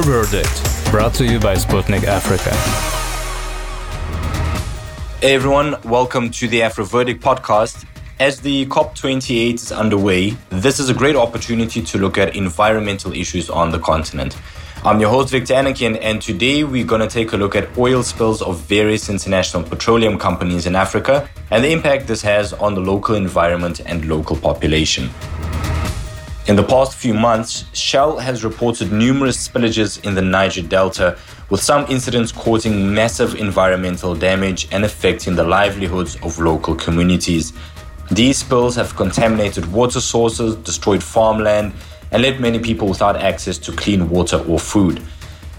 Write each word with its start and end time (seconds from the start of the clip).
Verdict, 0.00 0.90
brought 0.90 1.12
to 1.14 1.24
you 1.24 1.38
by 1.38 1.54
Sputnik 1.54 2.04
Africa. 2.04 2.50
Hey 5.20 5.34
everyone, 5.34 5.76
welcome 5.82 6.30
to 6.30 6.48
the 6.48 6.62
Afro 6.62 6.84
Verdict 6.84 7.22
podcast. 7.22 7.84
As 8.18 8.40
the 8.40 8.64
COP28 8.66 9.54
is 9.54 9.70
underway, 9.70 10.30
this 10.48 10.80
is 10.80 10.88
a 10.88 10.94
great 10.94 11.14
opportunity 11.14 11.82
to 11.82 11.98
look 11.98 12.16
at 12.16 12.34
environmental 12.34 13.12
issues 13.12 13.50
on 13.50 13.70
the 13.70 13.78
continent. 13.78 14.36
I'm 14.84 14.98
your 14.98 15.10
host, 15.10 15.30
Victor 15.30 15.54
Anakin, 15.54 15.98
and 16.00 16.22
today 16.22 16.64
we're 16.64 16.86
going 16.86 17.02
to 17.02 17.08
take 17.08 17.32
a 17.34 17.36
look 17.36 17.54
at 17.54 17.76
oil 17.76 18.02
spills 18.02 18.40
of 18.40 18.60
various 18.60 19.10
international 19.10 19.62
petroleum 19.62 20.18
companies 20.18 20.66
in 20.66 20.74
Africa 20.74 21.28
and 21.50 21.62
the 21.62 21.70
impact 21.70 22.06
this 22.06 22.22
has 22.22 22.52
on 22.54 22.74
the 22.74 22.80
local 22.80 23.14
environment 23.14 23.80
and 23.84 24.08
local 24.08 24.36
population. 24.36 25.10
In 26.48 26.56
the 26.56 26.64
past 26.64 26.96
few 26.96 27.14
months, 27.14 27.66
Shell 27.72 28.18
has 28.18 28.42
reported 28.42 28.90
numerous 28.90 29.48
spillages 29.48 30.04
in 30.04 30.16
the 30.16 30.22
Niger 30.22 30.62
Delta, 30.62 31.16
with 31.50 31.62
some 31.62 31.86
incidents 31.88 32.32
causing 32.32 32.92
massive 32.92 33.36
environmental 33.36 34.16
damage 34.16 34.66
and 34.72 34.84
affecting 34.84 35.36
the 35.36 35.44
livelihoods 35.44 36.16
of 36.24 36.40
local 36.40 36.74
communities. 36.74 37.52
These 38.10 38.38
spills 38.38 38.74
have 38.74 38.96
contaminated 38.96 39.72
water 39.72 40.00
sources, 40.00 40.56
destroyed 40.56 41.00
farmland, 41.00 41.74
and 42.10 42.22
left 42.22 42.40
many 42.40 42.58
people 42.58 42.88
without 42.88 43.16
access 43.16 43.56
to 43.58 43.70
clean 43.70 44.10
water 44.10 44.38
or 44.48 44.58
food. 44.58 45.00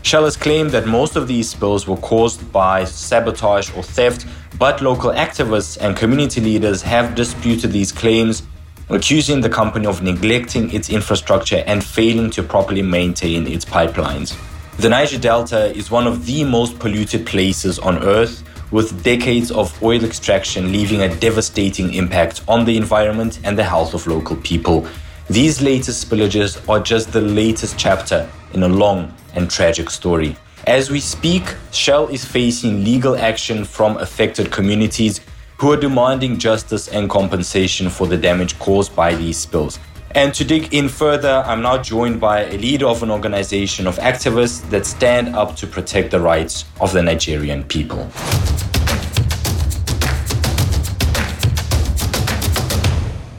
Shell 0.01 0.25
has 0.25 0.35
claimed 0.35 0.71
that 0.71 0.85
most 0.85 1.15
of 1.15 1.29
these 1.29 1.47
spills 1.49 1.87
were 1.87 1.95
caused 1.95 2.51
by 2.51 2.83
sabotage 2.83 3.73
or 3.77 3.83
theft, 3.83 4.25
but 4.59 4.81
local 4.81 5.11
activists 5.11 5.77
and 5.79 5.95
community 5.95 6.41
leaders 6.41 6.81
have 6.81 7.15
disputed 7.15 7.71
these 7.71 7.93
claims, 7.93 8.43
accusing 8.89 9.41
the 9.41 9.49
company 9.49 9.85
of 9.85 10.01
neglecting 10.01 10.73
its 10.73 10.89
infrastructure 10.89 11.63
and 11.67 11.83
failing 11.83 12.29
to 12.31 12.43
properly 12.43 12.81
maintain 12.81 13.47
its 13.47 13.65
pipelines. 13.65 14.37
The 14.77 14.89
Niger 14.89 15.19
Delta 15.19 15.75
is 15.75 15.91
one 15.91 16.07
of 16.07 16.25
the 16.25 16.43
most 16.43 16.79
polluted 16.79 17.25
places 17.25 17.79
on 17.79 18.03
Earth, 18.03 18.43
with 18.71 19.03
decades 19.03 19.51
of 19.51 19.81
oil 19.83 20.03
extraction 20.03 20.71
leaving 20.71 21.01
a 21.01 21.15
devastating 21.17 21.93
impact 21.93 22.41
on 22.47 22.65
the 22.65 22.75
environment 22.75 23.39
and 23.43 23.57
the 23.57 23.63
health 23.63 23.93
of 23.93 24.07
local 24.07 24.35
people. 24.37 24.87
These 25.29 25.61
latest 25.61 26.09
spillages 26.09 26.67
are 26.67 26.79
just 26.79 27.13
the 27.13 27.21
latest 27.21 27.77
chapter 27.77 28.27
in 28.53 28.63
a 28.63 28.67
long 28.67 29.13
and 29.35 29.49
tragic 29.49 29.91
story. 29.91 30.35
As 30.65 30.89
we 30.89 30.99
speak, 30.99 31.43
Shell 31.71 32.07
is 32.07 32.25
facing 32.25 32.83
legal 32.83 33.15
action 33.15 33.63
from 33.63 33.97
affected 33.97 34.51
communities 34.51 35.21
who 35.63 35.71
are 35.71 35.77
demanding 35.77 36.37
justice 36.37 36.89
and 36.89 37.09
compensation 37.09 37.89
for 37.89 38.05
the 38.05 38.17
damage 38.17 38.59
caused 38.59 38.93
by 38.93 39.15
these 39.15 39.37
spills. 39.37 39.79
And 40.11 40.33
to 40.33 40.43
dig 40.43 40.73
in 40.73 40.89
further, 40.89 41.41
I'm 41.45 41.61
now 41.61 41.77
joined 41.77 42.19
by 42.19 42.43
a 42.47 42.57
leader 42.57 42.85
of 42.85 43.01
an 43.01 43.09
organization 43.09 43.87
of 43.87 43.95
activists 43.99 44.69
that 44.71 44.85
stand 44.85 45.37
up 45.37 45.55
to 45.55 45.65
protect 45.65 46.11
the 46.11 46.19
rights 46.19 46.65
of 46.81 46.91
the 46.91 47.01
Nigerian 47.01 47.63
people. 47.63 48.11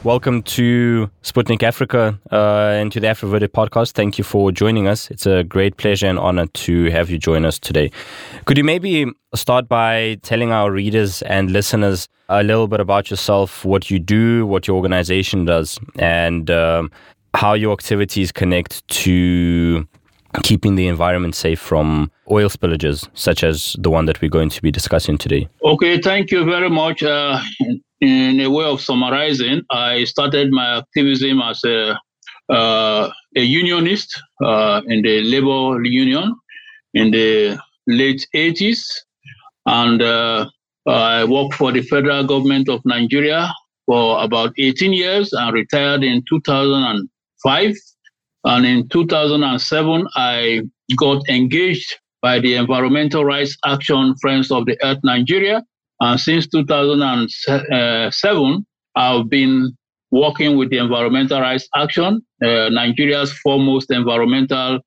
Welcome 0.04 0.42
to 0.42 1.10
Sputnik 1.22 1.62
Africa 1.62 2.20
uh, 2.30 2.74
and 2.78 2.92
to 2.92 3.00
the 3.00 3.08
Afro 3.08 3.30
podcast. 3.30 3.92
Thank 3.92 4.18
you 4.18 4.22
for 4.22 4.52
joining 4.52 4.86
us. 4.86 5.10
It's 5.10 5.24
a 5.24 5.44
great 5.44 5.78
pleasure 5.78 6.06
and 6.06 6.18
honor 6.18 6.44
to 6.46 6.90
have 6.90 7.08
you 7.08 7.16
join 7.16 7.46
us 7.46 7.58
today. 7.58 7.90
Could 8.44 8.58
you 8.58 8.64
maybe 8.64 9.06
start 9.34 9.66
by 9.66 10.18
telling 10.20 10.52
our 10.52 10.70
readers 10.70 11.22
and 11.22 11.52
listeners 11.52 12.06
a 12.28 12.42
little 12.42 12.68
bit 12.68 12.80
about 12.80 13.08
yourself, 13.10 13.64
what 13.64 13.90
you 13.90 13.98
do, 13.98 14.44
what 14.44 14.68
your 14.68 14.76
organization 14.76 15.46
does, 15.46 15.80
and 15.98 16.50
um, 16.50 16.90
how 17.32 17.54
your 17.54 17.72
activities 17.72 18.30
connect 18.30 18.86
to 18.88 19.88
keeping 20.42 20.74
the 20.74 20.86
environment 20.86 21.34
safe 21.34 21.58
from 21.58 22.10
oil 22.30 22.50
spillages, 22.50 23.08
such 23.14 23.42
as 23.42 23.74
the 23.78 23.88
one 23.88 24.04
that 24.04 24.20
we're 24.20 24.28
going 24.28 24.50
to 24.50 24.60
be 24.60 24.70
discussing 24.70 25.16
today? 25.16 25.48
Okay, 25.64 25.98
thank 25.98 26.30
you 26.30 26.44
very 26.44 26.68
much. 26.68 27.02
Uh, 27.02 27.40
in 28.04 28.40
a 28.40 28.50
way 28.50 28.64
of 28.64 28.80
summarizing, 28.80 29.62
I 29.70 30.04
started 30.04 30.50
my 30.50 30.78
activism 30.78 31.40
as 31.40 31.62
a, 31.64 31.98
uh, 32.52 33.10
a 33.36 33.40
unionist 33.40 34.20
uh, 34.44 34.82
in 34.86 35.02
the 35.02 35.22
labor 35.22 35.82
union 35.84 36.34
in 36.94 37.10
the 37.10 37.58
late 37.86 38.26
80s. 38.34 38.80
And 39.66 40.02
uh, 40.02 40.48
I 40.86 41.24
worked 41.24 41.54
for 41.54 41.72
the 41.72 41.82
federal 41.82 42.24
government 42.24 42.68
of 42.68 42.80
Nigeria 42.84 43.50
for 43.86 44.22
about 44.22 44.52
18 44.58 44.92
years 44.92 45.32
and 45.32 45.52
retired 45.54 46.04
in 46.04 46.22
2005. 46.28 47.74
And 48.46 48.66
in 48.66 48.88
2007, 48.88 50.06
I 50.16 50.62
got 50.96 51.26
engaged 51.28 51.98
by 52.20 52.38
the 52.40 52.54
Environmental 52.56 53.24
Rights 53.24 53.56
Action 53.64 54.14
Friends 54.20 54.50
of 54.50 54.66
the 54.66 54.76
Earth 54.82 55.00
Nigeria 55.02 55.62
and 56.04 56.20
since 56.20 56.46
2007, 56.48 58.66
I've 58.94 59.30
been 59.30 59.72
working 60.10 60.58
with 60.58 60.68
the 60.70 60.76
Environmental 60.78 61.40
Rights 61.40 61.66
Action, 61.74 62.20
uh, 62.44 62.68
Nigeria's 62.68 63.32
foremost 63.38 63.90
environmental 63.90 64.80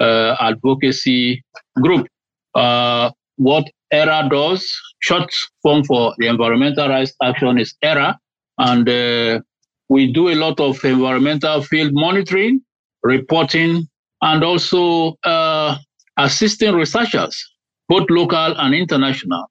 uh, 0.00 0.36
advocacy 0.40 1.44
group. 1.80 2.08
Uh, 2.56 3.12
what 3.36 3.70
ERA 3.92 4.28
does, 4.28 4.68
short 5.00 5.32
form 5.62 5.84
for 5.84 6.12
the 6.18 6.26
Environmental 6.26 6.88
Rights 6.88 7.12
Action 7.22 7.56
is 7.58 7.76
ERA, 7.80 8.18
and 8.58 8.88
uh, 8.88 9.40
we 9.88 10.12
do 10.12 10.28
a 10.28 10.34
lot 10.34 10.58
of 10.58 10.84
environmental 10.84 11.62
field 11.62 11.92
monitoring, 11.94 12.60
reporting, 13.04 13.86
and 14.22 14.42
also 14.42 15.14
uh, 15.22 15.76
assisting 16.16 16.74
researchers, 16.74 17.48
both 17.88 18.10
local 18.10 18.58
and 18.58 18.74
international, 18.74 19.46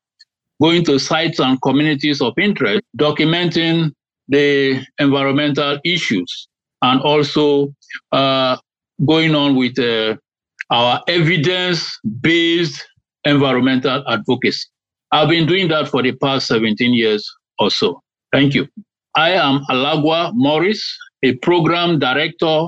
going 0.63 0.85
to 0.85 0.97
sites 0.97 1.39
and 1.39 1.61
communities 1.61 2.21
of 2.21 2.33
interest, 2.37 2.81
documenting 2.97 3.91
the 4.29 4.81
environmental 4.97 5.77
issues, 5.83 6.47
and 6.81 7.01
also 7.01 7.67
uh, 8.13 8.55
going 9.05 9.35
on 9.35 9.57
with 9.57 9.77
uh, 9.77 10.15
our 10.71 11.01
evidence 11.09 11.99
based 12.21 12.87
environmental 13.25 14.03
advocacy. 14.07 14.65
I've 15.11 15.27
been 15.29 15.45
doing 15.45 15.67
that 15.67 15.89
for 15.89 16.01
the 16.01 16.13
past 16.13 16.47
17 16.47 16.93
years 16.93 17.29
or 17.59 17.69
so. 17.69 18.01
Thank 18.31 18.53
you. 18.53 18.67
I 19.15 19.31
am 19.31 19.65
Alagoa 19.69 20.31
Morris, 20.33 20.81
a 21.23 21.35
program 21.35 21.99
director, 21.99 22.67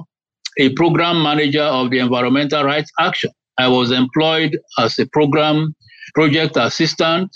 a 0.60 0.70
program 0.74 1.24
manager 1.24 1.64
of 1.64 1.92
the 1.92 2.00
Environmental 2.00 2.64
Rights 2.64 2.92
Action. 3.00 3.32
I 3.58 3.70
was 3.70 3.92
employed 3.92 4.60
as 4.78 5.00
a 5.00 5.08
program 5.08 5.74
project 6.14 6.58
assistant 6.58 7.32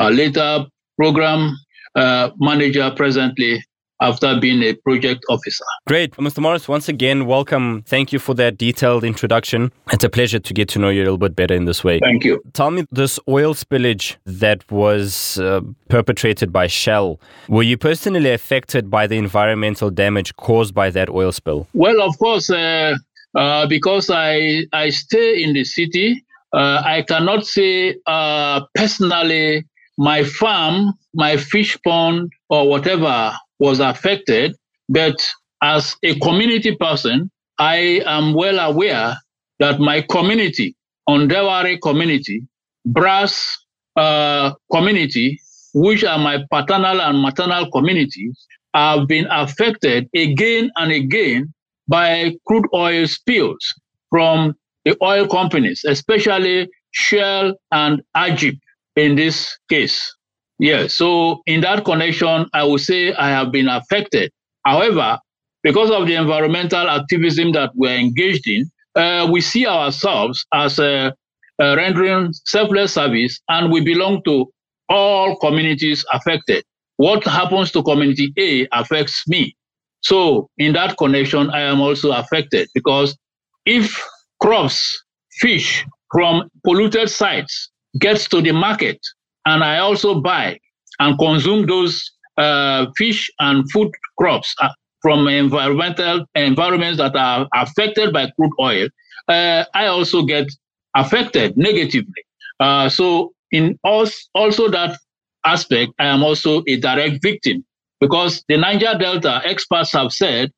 uh, 0.00 0.08
later 0.08 0.66
program 0.96 1.56
uh, 1.94 2.30
manager 2.38 2.90
presently 2.96 3.62
after 4.00 4.38
being 4.40 4.62
a 4.62 4.72
project 4.74 5.24
officer. 5.28 5.64
Great. 5.86 6.12
Mr. 6.12 6.38
Morris, 6.38 6.66
once 6.68 6.88
again, 6.88 7.26
welcome. 7.26 7.82
Thank 7.82 8.12
you 8.12 8.18
for 8.18 8.34
that 8.34 8.56
detailed 8.56 9.04
introduction. 9.04 9.70
It's 9.92 10.04
a 10.04 10.08
pleasure 10.08 10.38
to 10.38 10.54
get 10.54 10.68
to 10.70 10.78
know 10.78 10.88
you 10.88 11.02
a 11.02 11.04
little 11.04 11.18
bit 11.18 11.36
better 11.36 11.54
in 11.54 11.66
this 11.66 11.84
way. 11.84 12.00
Thank 12.00 12.24
you. 12.24 12.42
Tell 12.54 12.70
me 12.70 12.86
this 12.90 13.20
oil 13.28 13.52
spillage 13.52 14.16
that 14.24 14.68
was 14.70 15.38
uh, 15.38 15.60
perpetrated 15.88 16.52
by 16.52 16.66
Shell. 16.66 17.20
Were 17.48 17.62
you 17.62 17.76
personally 17.76 18.32
affected 18.32 18.90
by 18.90 19.06
the 19.06 19.18
environmental 19.18 19.90
damage 19.90 20.34
caused 20.36 20.74
by 20.74 20.88
that 20.90 21.10
oil 21.10 21.32
spill? 21.32 21.68
Well, 21.74 22.00
of 22.00 22.18
course, 22.18 22.48
uh, 22.48 22.94
uh, 23.34 23.66
because 23.66 24.10
I, 24.10 24.64
I 24.72 24.88
stay 24.88 25.42
in 25.42 25.52
the 25.52 25.64
city, 25.64 26.24
uh, 26.52 26.82
I 26.84 27.02
cannot 27.02 27.46
say 27.46 27.96
uh, 28.06 28.62
personally 28.74 29.66
my 30.00 30.24
farm, 30.24 30.94
my 31.12 31.36
fish 31.36 31.76
pond, 31.84 32.32
or 32.48 32.66
whatever 32.66 33.34
was 33.58 33.80
affected. 33.80 34.56
But 34.88 35.14
as 35.62 35.94
a 36.02 36.18
community 36.20 36.74
person, 36.74 37.30
I 37.58 38.00
am 38.06 38.32
well 38.32 38.58
aware 38.60 39.14
that 39.58 39.78
my 39.78 40.00
community, 40.00 40.74
Ondeware 41.06 41.78
community, 41.82 42.42
Brass 42.86 43.54
uh, 43.94 44.54
community, 44.72 45.38
which 45.74 46.02
are 46.02 46.18
my 46.18 46.44
paternal 46.50 47.02
and 47.02 47.20
maternal 47.20 47.70
communities, 47.70 48.46
have 48.72 49.06
been 49.06 49.26
affected 49.30 50.08
again 50.16 50.70
and 50.76 50.92
again 50.92 51.52
by 51.88 52.34
crude 52.46 52.64
oil 52.72 53.06
spills 53.06 53.74
from 54.08 54.54
the 54.86 54.96
oil 55.02 55.28
companies, 55.28 55.84
especially 55.86 56.70
Shell 56.92 57.52
and 57.70 58.00
Agip 58.16 58.56
in 59.00 59.16
this 59.16 59.58
case. 59.68 60.14
Yeah, 60.58 60.88
so 60.88 61.40
in 61.46 61.62
that 61.62 61.84
connection, 61.84 62.46
I 62.52 62.64
would 62.64 62.82
say 62.82 63.14
I 63.14 63.30
have 63.30 63.50
been 63.50 63.68
affected. 63.68 64.30
However, 64.64 65.18
because 65.62 65.90
of 65.90 66.06
the 66.06 66.14
environmental 66.14 66.88
activism 66.88 67.52
that 67.52 67.70
we're 67.74 67.96
engaged 67.96 68.46
in, 68.46 68.70
uh, 68.94 69.28
we 69.30 69.40
see 69.40 69.66
ourselves 69.66 70.44
as 70.52 70.78
a, 70.78 71.14
a 71.58 71.76
rendering 71.76 72.32
selfless 72.44 72.94
service, 72.94 73.40
and 73.48 73.72
we 73.72 73.80
belong 73.82 74.22
to 74.24 74.46
all 74.90 75.36
communities 75.38 76.04
affected. 76.12 76.62
What 76.96 77.24
happens 77.24 77.72
to 77.72 77.82
community 77.82 78.32
A 78.38 78.68
affects 78.78 79.26
me. 79.26 79.56
So, 80.02 80.48
in 80.58 80.74
that 80.74 80.98
connection, 80.98 81.50
I 81.50 81.60
am 81.60 81.80
also 81.80 82.12
affected 82.12 82.68
because 82.74 83.16
if 83.64 84.02
crops 84.40 85.02
fish 85.40 85.86
from 86.12 86.50
polluted 86.64 87.08
sites 87.08 87.70
gets 87.98 88.28
to 88.28 88.40
the 88.40 88.52
market, 88.52 88.98
and 89.46 89.64
I 89.64 89.78
also 89.78 90.20
buy 90.20 90.58
and 90.98 91.18
consume 91.18 91.66
those 91.66 92.10
uh, 92.36 92.86
fish 92.96 93.30
and 93.40 93.70
food 93.70 93.90
crops 94.18 94.54
uh, 94.60 94.68
from 95.02 95.26
environmental 95.28 96.26
environments 96.34 96.98
that 96.98 97.16
are 97.16 97.48
affected 97.54 98.12
by 98.12 98.30
crude 98.36 98.52
oil, 98.60 98.88
uh, 99.28 99.64
I 99.74 99.86
also 99.86 100.22
get 100.22 100.46
affected 100.94 101.56
negatively. 101.56 102.22
Uh, 102.58 102.88
so 102.88 103.32
in 103.50 103.78
also 103.84 104.68
that 104.68 104.98
aspect, 105.44 105.92
I 105.98 106.06
am 106.06 106.22
also 106.22 106.62
a 106.68 106.76
direct 106.76 107.22
victim 107.22 107.64
because 108.00 108.44
the 108.48 108.56
Niger 108.56 108.94
Delta 108.98 109.40
experts 109.44 109.92
have 109.92 110.12
said 110.12 110.52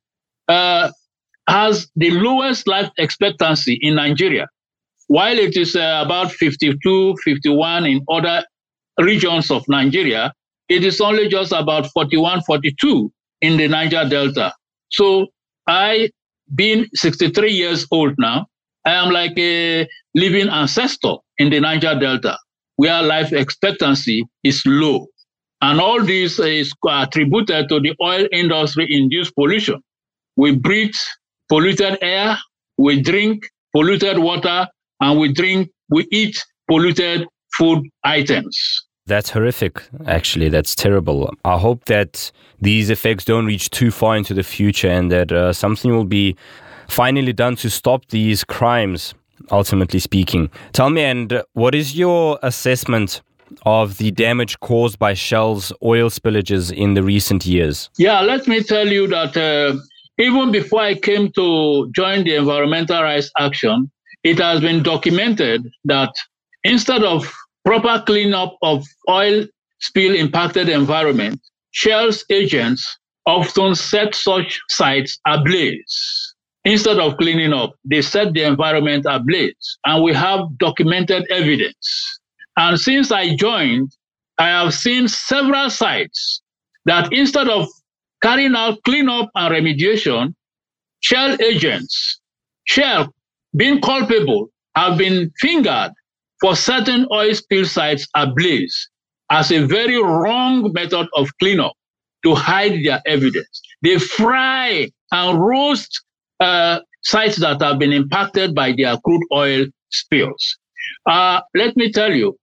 uh, 0.48 0.90
has 1.48 1.88
the 1.96 2.10
lowest 2.10 2.66
life 2.66 2.90
expectancy 2.98 3.78
in 3.82 3.94
Nigeria, 3.96 4.48
while 5.12 5.38
it 5.38 5.58
is 5.58 5.76
uh, 5.76 6.02
about 6.02 6.32
52, 6.32 7.16
51 7.22 7.84
in 7.84 8.00
other 8.08 8.42
regions 8.98 9.50
of 9.50 9.62
Nigeria. 9.68 10.32
It 10.70 10.84
is 10.84 11.02
only 11.02 11.28
just 11.28 11.52
about 11.52 11.86
41, 11.92 12.40
42 12.46 13.12
in 13.42 13.58
the 13.58 13.68
Niger 13.68 14.08
Delta. 14.08 14.54
So 14.90 15.26
I, 15.66 16.08
being 16.54 16.86
63 16.94 17.52
years 17.52 17.86
old 17.90 18.14
now, 18.16 18.46
I 18.86 18.92
am 18.92 19.10
like 19.10 19.36
a 19.36 19.86
living 20.14 20.48
ancestor 20.48 21.16
in 21.36 21.50
the 21.50 21.60
Niger 21.60 21.94
Delta, 22.00 22.38
where 22.76 23.02
life 23.02 23.34
expectancy 23.34 24.24
is 24.44 24.62
low. 24.64 25.08
And 25.60 25.78
all 25.78 26.02
this 26.02 26.38
is 26.38 26.72
attributed 26.88 27.68
to 27.68 27.80
the 27.80 27.94
oil 28.02 28.26
industry 28.32 28.86
induced 28.88 29.34
pollution. 29.34 29.82
We 30.36 30.56
breathe 30.56 30.94
polluted 31.50 31.98
air, 32.00 32.38
we 32.78 33.02
drink 33.02 33.44
polluted 33.74 34.18
water, 34.18 34.68
and 35.02 35.18
we 35.18 35.32
drink, 35.32 35.68
we 35.90 36.06
eat 36.10 36.42
polluted 36.68 37.26
food 37.58 37.86
items. 38.04 38.56
That's 39.06 39.30
horrific, 39.30 39.82
actually. 40.06 40.48
That's 40.48 40.74
terrible. 40.74 41.34
I 41.44 41.58
hope 41.58 41.84
that 41.86 42.30
these 42.60 42.88
effects 42.88 43.24
don't 43.24 43.46
reach 43.46 43.68
too 43.70 43.90
far 43.90 44.16
into 44.16 44.32
the 44.32 44.44
future 44.44 44.88
and 44.88 45.10
that 45.10 45.32
uh, 45.32 45.52
something 45.52 45.90
will 45.90 46.04
be 46.04 46.36
finally 46.88 47.32
done 47.32 47.56
to 47.56 47.68
stop 47.68 48.06
these 48.08 48.44
crimes, 48.44 49.14
ultimately 49.50 49.98
speaking. 49.98 50.50
Tell 50.72 50.88
me, 50.88 51.02
and 51.02 51.42
what 51.54 51.74
is 51.74 51.96
your 51.96 52.38
assessment 52.42 53.22
of 53.66 53.98
the 53.98 54.12
damage 54.12 54.58
caused 54.60 54.98
by 54.98 55.14
Shell's 55.14 55.72
oil 55.82 56.08
spillages 56.08 56.72
in 56.72 56.94
the 56.94 57.02
recent 57.02 57.44
years? 57.44 57.90
Yeah, 57.98 58.20
let 58.20 58.46
me 58.46 58.62
tell 58.62 58.86
you 58.86 59.08
that 59.08 59.36
uh, 59.36 59.76
even 60.18 60.52
before 60.52 60.80
I 60.80 60.94
came 60.94 61.32
to 61.32 61.90
join 61.92 62.24
the 62.24 62.36
Environmental 62.36 63.02
Rights 63.02 63.30
Action, 63.38 63.90
it 64.24 64.38
has 64.38 64.60
been 64.60 64.82
documented 64.82 65.68
that 65.84 66.12
instead 66.64 67.02
of 67.02 67.30
proper 67.64 68.02
cleanup 68.06 68.56
of 68.62 68.84
oil 69.08 69.46
spill 69.80 70.14
impacted 70.14 70.68
environment, 70.68 71.40
Shell's 71.72 72.24
agents 72.30 72.98
often 73.26 73.74
set 73.74 74.14
such 74.14 74.60
sites 74.68 75.18
ablaze. 75.26 76.34
Instead 76.64 76.98
of 76.98 77.16
cleaning 77.16 77.52
up, 77.52 77.74
they 77.84 78.02
set 78.02 78.32
the 78.34 78.42
environment 78.42 79.06
ablaze. 79.08 79.78
And 79.84 80.04
we 80.04 80.14
have 80.14 80.40
documented 80.58 81.26
evidence. 81.30 82.20
And 82.56 82.78
since 82.78 83.10
I 83.10 83.34
joined, 83.34 83.90
I 84.38 84.48
have 84.48 84.74
seen 84.74 85.08
several 85.08 85.70
sites 85.70 86.42
that 86.84 87.12
instead 87.12 87.48
of 87.48 87.66
carrying 88.22 88.54
out 88.54 88.78
cleanup 88.84 89.30
and 89.34 89.54
remediation, 89.54 90.34
Shell 91.00 91.40
agents, 91.42 92.20
Shell 92.64 93.12
being 93.56 93.80
culpable, 93.80 94.48
have 94.74 94.98
been 94.98 95.30
fingered 95.40 95.92
for 96.40 96.56
certain 96.56 97.06
oil 97.12 97.34
spill 97.34 97.64
sites 97.64 98.06
ablaze 98.16 98.88
as 99.30 99.50
a 99.52 99.66
very 99.66 100.02
wrong 100.02 100.72
method 100.72 101.08
of 101.14 101.28
cleanup 101.38 101.72
to 102.24 102.34
hide 102.34 102.84
their 102.84 103.00
evidence. 103.06 103.60
They 103.82 103.98
fry 103.98 104.90
and 105.12 105.38
roast 105.40 106.02
uh, 106.40 106.80
sites 107.02 107.36
that 107.40 107.60
have 107.62 107.78
been 107.78 107.92
impacted 107.92 108.54
by 108.54 108.72
their 108.72 108.96
crude 109.04 109.22
oil 109.32 109.66
spills. 109.90 110.56
Uh, 111.06 111.40
let 111.54 111.76
me 111.76 111.90
tell 111.92 112.12
you, 112.12 112.36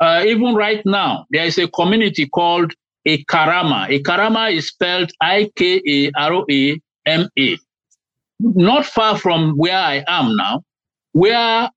uh, 0.00 0.22
even 0.26 0.54
right 0.54 0.82
now, 0.86 1.26
there 1.30 1.44
is 1.44 1.58
a 1.58 1.68
community 1.68 2.28
called 2.28 2.72
Ikarama. 3.06 3.88
Ikarama 3.98 4.52
is 4.54 4.68
spelled 4.68 5.10
I 5.20 5.50
K 5.56 5.82
A 5.86 6.10
R 6.16 6.32
O 6.34 6.44
A 6.50 6.80
M 7.06 7.28
A. 7.38 7.58
Not 8.40 8.86
far 8.86 9.18
from 9.18 9.52
where 9.56 9.76
I 9.78 10.04
am 10.08 10.34
now, 10.36 10.62
where 11.12 11.70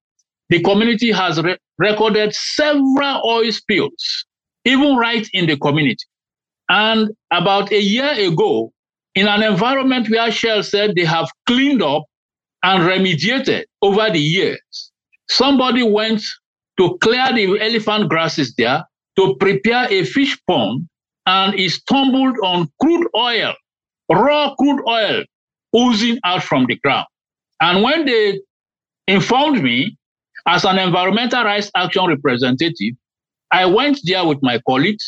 the 0.49 0.61
community 0.63 1.11
has 1.11 1.41
re- 1.41 1.57
recorded 1.77 2.33
several 2.33 3.21
oil 3.25 3.51
spills, 3.51 4.25
even 4.65 4.95
right 4.97 5.27
in 5.33 5.47
the 5.47 5.57
community. 5.57 6.05
And 6.69 7.11
about 7.31 7.71
a 7.71 7.81
year 7.81 8.13
ago, 8.13 8.71
in 9.15 9.27
an 9.27 9.43
environment 9.43 10.09
where 10.09 10.31
Shell 10.31 10.63
said 10.63 10.95
they 10.95 11.05
have 11.05 11.29
cleaned 11.47 11.83
up 11.83 12.03
and 12.63 12.83
remediated 12.83 13.65
over 13.81 14.09
the 14.11 14.19
years, 14.19 14.91
somebody 15.29 15.83
went 15.83 16.23
to 16.79 16.97
clear 17.01 17.27
the 17.33 17.59
elephant 17.61 18.09
grasses 18.09 18.55
there 18.57 18.83
to 19.17 19.35
prepare 19.39 19.87
a 19.91 20.05
fish 20.05 20.37
pond 20.47 20.87
and 21.27 21.55
he 21.59 21.69
stumbled 21.69 22.37
on 22.43 22.69
crude 22.81 23.07
oil, 23.15 23.53
raw 24.09 24.55
crude 24.55 24.81
oil 24.87 25.23
oozing 25.75 26.19
out 26.23 26.43
from 26.43 26.65
the 26.67 26.75
ground. 26.77 27.07
And 27.61 27.83
when 27.83 28.05
they 28.05 28.39
informed 29.07 29.63
me, 29.63 29.97
as 30.47 30.65
an 30.65 30.77
environmental 30.77 31.43
rights 31.43 31.71
action 31.75 32.07
representative, 32.07 32.95
I 33.51 33.65
went 33.65 33.99
there 34.03 34.25
with 34.25 34.39
my 34.41 34.59
colleagues. 34.67 35.05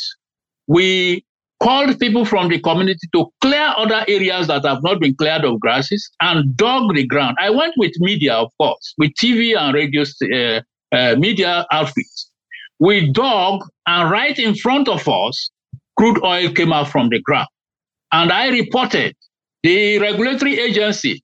We 0.67 1.25
called 1.61 1.99
people 1.99 2.25
from 2.25 2.49
the 2.49 2.59
community 2.59 3.07
to 3.13 3.25
clear 3.41 3.73
other 3.77 4.05
areas 4.07 4.47
that 4.47 4.65
have 4.65 4.83
not 4.83 4.99
been 4.99 5.15
cleared 5.15 5.45
of 5.45 5.59
grasses 5.59 6.09
and 6.21 6.55
dug 6.55 6.93
the 6.93 7.05
ground. 7.05 7.37
I 7.39 7.49
went 7.49 7.73
with 7.77 7.93
media, 7.97 8.33
of 8.33 8.51
course, 8.59 8.93
with 8.97 9.11
TV 9.13 9.57
and 9.57 9.73
radio 9.73 10.03
uh, 10.03 10.61
uh, 10.95 11.15
media 11.17 11.65
outfits. 11.71 12.31
We 12.79 13.11
dug, 13.11 13.61
and 13.87 14.11
right 14.11 14.37
in 14.37 14.55
front 14.55 14.89
of 14.89 15.07
us, 15.07 15.49
crude 15.97 16.21
oil 16.23 16.51
came 16.51 16.73
out 16.73 16.89
from 16.89 17.09
the 17.09 17.21
ground. 17.21 17.47
And 18.11 18.31
I 18.31 18.49
reported 18.49 19.15
the 19.65 19.97
regulatory 19.97 20.59
agency, 20.59 21.23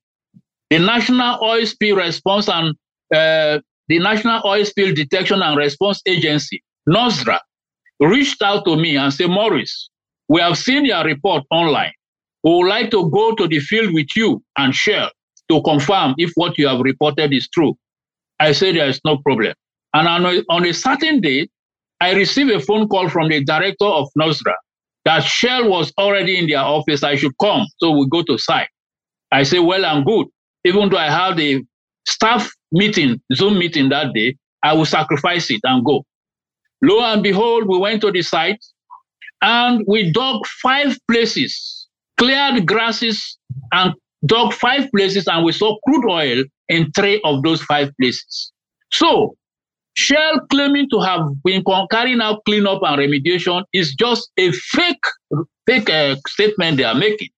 the 0.72 0.80
National 0.80 1.38
Oil 1.44 1.64
Spill 1.64 1.96
Response 1.98 2.50
and 2.50 2.76
uh, 3.14 3.60
the 3.88 4.00
National 4.00 4.42
Oil 4.44 4.66
Spill 4.66 4.96
Detection 4.96 5.44
and 5.44 5.56
Response 5.56 6.02
Agency, 6.08 6.64
NOSDRA, 6.90 7.40
reached 8.00 8.42
out 8.42 8.66
to 8.66 8.76
me 8.76 8.98
and 8.98 9.14
said, 9.14 9.30
Morris, 9.30 9.90
we 10.28 10.42
have 10.42 10.58
seen 10.58 10.86
your 10.86 11.04
report 11.04 11.44
online. 11.52 11.92
We 12.44 12.52
would 12.52 12.68
like 12.68 12.90
to 12.92 13.12
go 13.12 13.36
to 13.36 13.48
the 13.48 13.60
field 13.60 13.94
with 13.94 14.08
you 14.16 14.42
and 14.58 14.74
share 14.74 15.12
to 15.52 15.62
confirm 15.62 16.16
if 16.18 16.32
what 16.34 16.58
you 16.58 16.68
have 16.68 16.80
reported 16.80 17.32
is 17.34 17.48
true. 17.50 17.76
I 18.40 18.54
said 18.54 18.76
there 18.76 18.90
is 18.90 19.00
no 19.06 19.18
problem. 19.18 19.54
And 19.94 20.08
on 20.08 20.26
a, 20.26 20.42
on 20.50 20.66
a 20.66 20.74
certain 20.74 21.22
day, 21.22 21.48
I 22.00 22.14
received 22.14 22.50
a 22.50 22.60
phone 22.60 22.88
call 22.88 23.08
from 23.08 23.30
the 23.30 23.44
director 23.44 23.86
of 23.86 24.08
NOSDRA 24.18 24.56
that 25.06 25.24
Shell 25.24 25.70
was 25.70 25.92
already 25.98 26.38
in 26.38 26.48
their 26.48 26.60
office. 26.60 27.04
I 27.04 27.16
should 27.16 27.34
come. 27.42 27.66
So 27.78 27.92
we 27.92 28.08
go 28.10 28.24
to 28.24 28.38
site. 28.38 28.68
I 29.32 29.44
say, 29.44 29.60
well, 29.60 29.86
I'm 29.86 30.04
good. 30.04 30.28
Even 30.64 30.90
though 30.90 30.98
I 30.98 31.10
have 31.10 31.38
the 31.38 31.64
staff 32.08 32.50
meeting, 32.72 33.22
Zoom 33.34 33.58
meeting 33.58 33.90
that 33.90 34.14
day, 34.14 34.36
I 34.64 34.74
will 34.74 34.86
sacrifice 34.86 35.50
it 35.50 35.62
and 35.64 35.84
go. 35.86 36.04
Lo 36.84 37.02
and 37.04 37.24
behold, 37.24 37.68
we 37.68 37.78
went 37.78 38.02
to 38.02 38.12
the 38.12 38.22
site 38.22 38.60
and 39.42 39.84
we 39.88 40.12
dug 40.12 40.46
five 40.62 40.98
places, 41.10 41.88
cleared 42.18 42.66
grasses 42.68 43.38
and 43.72 43.94
dug 44.26 44.54
five 44.54 44.90
places, 44.96 45.28
and 45.28 45.44
we 45.46 45.52
saw 45.52 45.78
crude 45.88 46.10
oil 46.10 46.44
in 46.70 46.92
three 46.92 47.22
of 47.24 47.44
those 47.44 47.62
five 47.64 47.92
places. 48.00 48.52
So, 48.92 49.36
Shell 49.94 50.42
claiming 50.50 50.90
to 50.90 51.00
have 51.00 51.22
been 51.44 51.64
carrying 51.92 52.22
out 52.22 52.44
cleanup 52.46 52.82
and 52.84 52.98
remediation 52.98 53.64
is 53.74 53.94
just 53.96 54.32
a 54.38 54.52
fake, 54.52 55.04
fake 55.68 55.90
uh, 55.90 56.16
statement 56.28 56.78
they 56.78 56.84
are 56.84 56.96
making. 56.96 57.30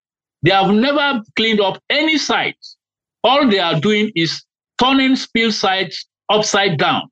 They 0.43 0.51
have 0.51 0.71
never 0.71 1.23
cleaned 1.35 1.61
up 1.61 1.81
any 1.89 2.17
site. 2.17 2.57
All 3.23 3.49
they 3.49 3.59
are 3.59 3.79
doing 3.79 4.11
is 4.15 4.43
turning 4.77 5.15
spill 5.15 5.51
sites 5.51 6.05
upside 6.29 6.77
down, 6.77 7.09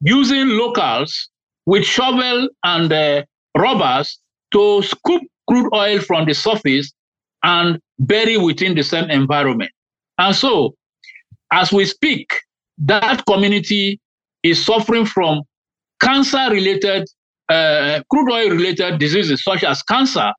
using 0.00 0.48
locals 0.48 1.28
with 1.66 1.84
shovel 1.84 2.48
and 2.64 2.92
uh, 2.92 3.24
robbers 3.56 4.18
to 4.52 4.82
scoop 4.82 5.22
crude 5.48 5.70
oil 5.74 6.00
from 6.00 6.26
the 6.26 6.34
surface 6.34 6.92
and 7.42 7.80
bury 7.98 8.36
within 8.36 8.74
the 8.74 8.82
same 8.82 9.10
environment. 9.10 9.70
And 10.18 10.34
so, 10.34 10.74
as 11.52 11.72
we 11.72 11.84
speak, 11.86 12.32
that 12.78 13.24
community 13.26 14.00
is 14.50 14.64
suffering 14.64 15.06
from 15.06 15.42
cancer 16.00 16.48
related, 16.50 17.06
uh, 17.48 18.00
crude 18.10 18.30
oil 18.32 18.50
related 18.50 18.98
diseases 18.98 19.42
such 19.42 19.64
as 19.64 19.82
cancer 19.82 20.32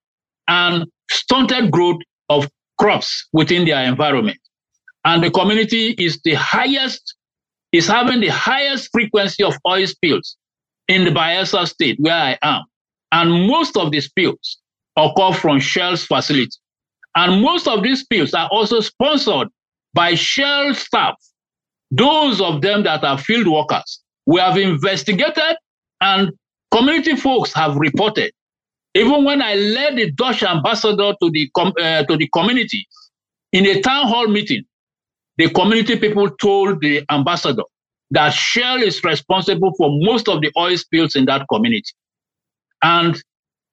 and 0.47 0.85
stunted 1.09 1.71
growth 1.71 2.01
of 2.29 2.47
crops 2.79 3.27
within 3.33 3.65
their 3.65 3.83
environment. 3.83 4.39
And 5.05 5.23
the 5.23 5.31
community 5.31 5.95
is 5.97 6.19
the 6.23 6.33
highest 6.33 7.15
is 7.71 7.87
having 7.87 8.19
the 8.19 8.29
highest 8.29 8.89
frequency 8.91 9.43
of 9.43 9.55
oil 9.67 9.85
spills 9.85 10.37
in 10.87 11.05
the 11.05 11.11
Bayelsa 11.11 11.67
state 11.67 11.97
where 11.99 12.15
I 12.15 12.37
am. 12.41 12.63
And 13.11 13.47
most 13.47 13.77
of 13.77 13.91
the 13.91 14.01
spills 14.01 14.57
occur 14.97 15.33
from 15.33 15.59
Shell's 15.59 16.03
facility. 16.03 16.51
And 17.15 17.41
most 17.41 17.67
of 17.67 17.83
these 17.83 18.01
spills 18.01 18.33
are 18.33 18.47
also 18.49 18.79
sponsored 18.81 19.49
by 19.93 20.15
Shell 20.15 20.73
staff, 20.73 21.15
those 21.91 22.41
of 22.41 22.61
them 22.61 22.83
that 22.83 23.03
are 23.03 23.17
field 23.17 23.47
workers. 23.47 24.01
We 24.25 24.39
have 24.39 24.57
investigated 24.57 25.57
and 26.01 26.31
community 26.71 27.15
folks 27.15 27.53
have 27.53 27.75
reported. 27.77 28.31
Even 28.95 29.23
when 29.23 29.41
I 29.41 29.55
led 29.55 29.97
the 29.97 30.11
Dutch 30.11 30.43
ambassador 30.43 31.13
to 31.21 31.31
the, 31.31 31.49
com- 31.55 31.73
uh, 31.79 32.03
to 32.03 32.17
the 32.17 32.27
community 32.33 32.87
in 33.51 33.65
a 33.65 33.81
town 33.81 34.07
hall 34.07 34.27
meeting, 34.27 34.63
the 35.37 35.49
community 35.49 35.95
people 35.97 36.29
told 36.29 36.81
the 36.81 37.03
ambassador 37.09 37.63
that 38.11 38.33
Shell 38.33 38.81
is 38.81 39.03
responsible 39.03 39.73
for 39.77 39.89
most 39.91 40.27
of 40.27 40.41
the 40.41 40.51
oil 40.57 40.75
spills 40.77 41.15
in 41.15 41.25
that 41.25 41.45
community. 41.51 41.91
And 42.81 43.21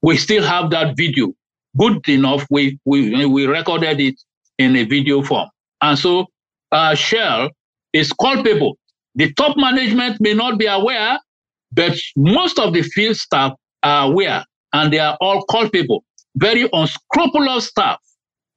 we 0.03 0.17
still 0.17 0.45
have 0.45 0.71
that 0.71 0.97
video. 0.97 1.33
Good 1.79 2.09
enough, 2.09 2.47
we, 2.51 2.79
we, 2.85 3.27
we 3.27 3.47
recorded 3.47 4.01
it 4.01 4.15
in 4.59 4.77
a 4.77 4.85
video 4.85 5.23
form. 5.23 5.49
And 5.83 5.99
so 5.99 6.27
uh, 6.73 6.95
Shell 6.95 7.51
is 7.97 8.13
culpable. 8.13 8.79
The 9.15 9.33
top 9.35 9.57
management 9.57 10.21
may 10.21 10.35
not 10.35 10.59
be 10.59 10.67
aware, 10.67 11.19
but 11.73 11.97
most 12.17 12.59
of 12.59 12.75
the 12.75 12.83
field 12.83 13.17
staff 13.17 13.53
are 13.83 14.11
aware, 14.11 14.45
and 14.73 14.93
they 14.93 14.99
are 14.99 15.17
all 15.21 15.45
culpable. 15.45 16.05
Very 16.37 16.69
unscrupulous 16.73 17.69
staff 17.69 17.99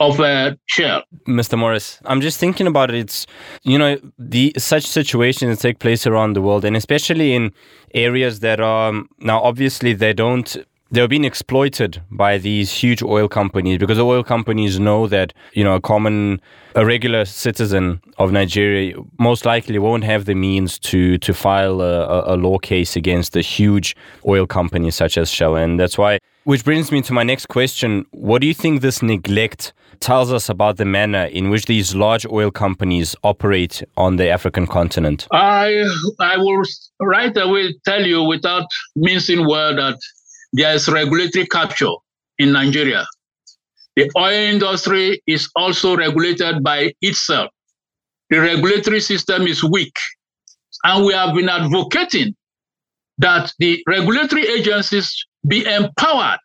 of 0.02 0.20
a 0.20 0.58
Shell. 0.66 1.04
Mr. 1.28 1.58
Morris, 1.58 2.00
I'm 2.06 2.22
just 2.22 2.40
thinking 2.40 2.68
about 2.68 2.90
it. 2.90 2.98
It's 2.98 3.26
you 3.64 3.78
know 3.78 3.98
the 4.18 4.54
such 4.58 4.86
situations 4.86 5.60
take 5.60 5.80
place 5.80 6.06
around 6.06 6.34
the 6.34 6.42
world, 6.42 6.66
and 6.66 6.76
especially 6.76 7.34
in 7.34 7.54
areas 7.94 8.42
that 8.42 8.60
are 8.60 8.90
um, 8.90 9.10
now 9.20 9.42
obviously 9.42 9.94
they 9.94 10.14
don't 10.14 10.58
they're 10.92 11.08
being 11.08 11.26
exploited 11.26 12.02
by 12.12 12.38
these 12.38 12.72
huge 12.72 13.04
oil 13.04 13.28
companies 13.28 13.78
because 13.78 13.98
the 13.98 14.06
oil 14.06 14.24
companies 14.24 14.80
know 14.80 15.08
that 15.08 15.34
you 15.54 15.64
know 15.64 15.76
a 15.76 15.82
common 15.82 16.42
a 16.76 16.86
regular 16.86 17.26
citizen 17.26 18.02
of 18.18 18.32
Nigeria 18.32 18.96
most 19.20 19.46
likely 19.46 19.80
won't 19.80 20.04
have 20.04 20.26
the 20.26 20.36
means 20.36 20.80
to 20.80 21.18
to 21.20 21.34
file 21.34 21.82
a, 21.82 22.34
a 22.34 22.36
law 22.36 22.58
case 22.58 22.96
against 22.96 23.36
a 23.36 23.42
huge 23.42 23.96
oil 24.26 24.46
company 24.48 24.92
such 24.92 25.18
as 25.18 25.32
Shell. 25.32 25.56
And 25.56 25.80
that's 25.80 25.98
why 25.98 26.20
which 26.44 26.64
brings 26.64 26.92
me 26.92 27.02
to 27.04 27.14
my 27.14 27.24
next 27.24 27.48
question. 27.48 28.06
What 28.12 28.42
do 28.42 28.48
you 28.48 28.54
think 28.54 28.82
this 28.82 29.02
neglect 29.04 29.74
tells 30.00 30.32
us 30.32 30.50
about 30.50 30.78
the 30.78 30.86
manner 30.86 31.26
in 31.26 31.50
which 31.50 31.66
these 31.66 31.94
large 31.94 32.26
oil 32.26 32.50
companies 32.50 33.16
operate 33.24 33.84
on 33.98 34.16
the 34.16 34.30
African 34.30 34.66
continent? 34.66 35.28
I 35.32 35.84
I 36.20 36.38
will 36.38 36.64
right 37.02 37.36
away 37.38 37.76
tell 37.86 38.06
you 38.06 38.24
without 38.24 38.66
mincing 38.96 39.48
word 39.48 39.78
that 39.78 39.98
there 40.54 40.74
is 40.74 40.88
regulatory 40.90 41.46
capture 41.48 41.94
in 42.38 42.52
Nigeria. 42.54 43.06
The 43.96 44.10
oil 44.18 44.32
industry 44.32 45.22
is 45.28 45.50
also 45.56 45.96
regulated 45.96 46.64
by 46.64 46.94
itself. 47.02 47.50
The 48.30 48.40
regulatory 48.40 49.02
system 49.02 49.48
is 49.48 49.64
weak. 49.64 49.94
And 50.84 51.06
we 51.06 51.14
have 51.14 51.36
been 51.36 51.50
advocating 51.50 52.36
that 53.18 53.52
the 53.60 53.84
regulatory 53.88 54.48
agencies 54.48 55.14
be 55.48 55.66
empowered 55.66 56.40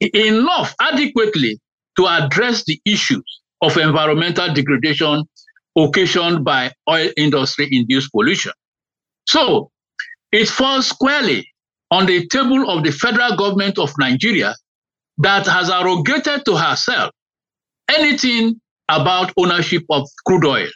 enough 0.00 0.74
adequately 0.80 1.58
to 1.96 2.06
address 2.06 2.64
the 2.64 2.80
issues 2.84 3.24
of 3.60 3.76
environmental 3.76 4.52
degradation 4.52 5.24
occasioned 5.76 6.44
by 6.44 6.70
oil 6.88 7.10
industry 7.16 7.68
induced 7.70 8.10
pollution. 8.12 8.52
So 9.26 9.70
it 10.30 10.48
falls 10.48 10.88
squarely 10.88 11.51
on 11.92 12.06
the 12.06 12.26
table 12.28 12.68
of 12.70 12.82
the 12.82 12.90
federal 12.90 13.36
government 13.36 13.78
of 13.78 13.92
Nigeria 13.98 14.54
that 15.18 15.46
has 15.46 15.68
arrogated 15.68 16.42
to 16.46 16.56
herself 16.56 17.10
anything 17.90 18.58
about 18.88 19.30
ownership 19.36 19.82
of 19.90 20.08
crude 20.26 20.46
oil, 20.46 20.68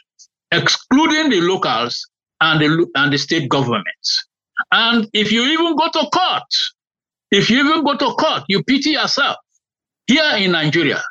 excluding 0.51 1.31
the 1.31 1.41
locals 1.41 2.07
and 2.39 2.61
the, 2.61 2.87
and 2.95 3.11
the 3.11 3.17
state 3.17 3.49
governments. 3.49 4.27
And 4.71 5.07
if 5.11 5.31
you 5.31 5.41
even 5.43 5.75
go 5.75 5.89
to 5.91 6.07
court, 6.13 6.43
if 7.31 7.49
you 7.49 7.65
even 7.67 7.83
go 7.83 7.97
to 7.97 8.13
court, 8.13 8.43
you 8.47 8.63
pity 8.63 8.91
yourself 8.91 9.37
here 10.05 10.35
in 10.37 10.51
Nigeria. 10.51 11.01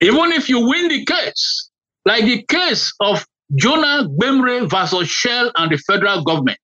Even 0.00 0.32
if 0.32 0.48
you 0.48 0.66
win 0.66 0.88
the 0.88 1.04
case, 1.04 1.70
like 2.04 2.24
the 2.24 2.42
case 2.48 2.92
of 3.00 3.24
Jonah 3.54 4.08
Gbemre 4.08 4.68
versus 4.68 5.08
Shell 5.08 5.52
and 5.56 5.70
the 5.70 5.78
federal 5.78 6.22
government, 6.24 6.58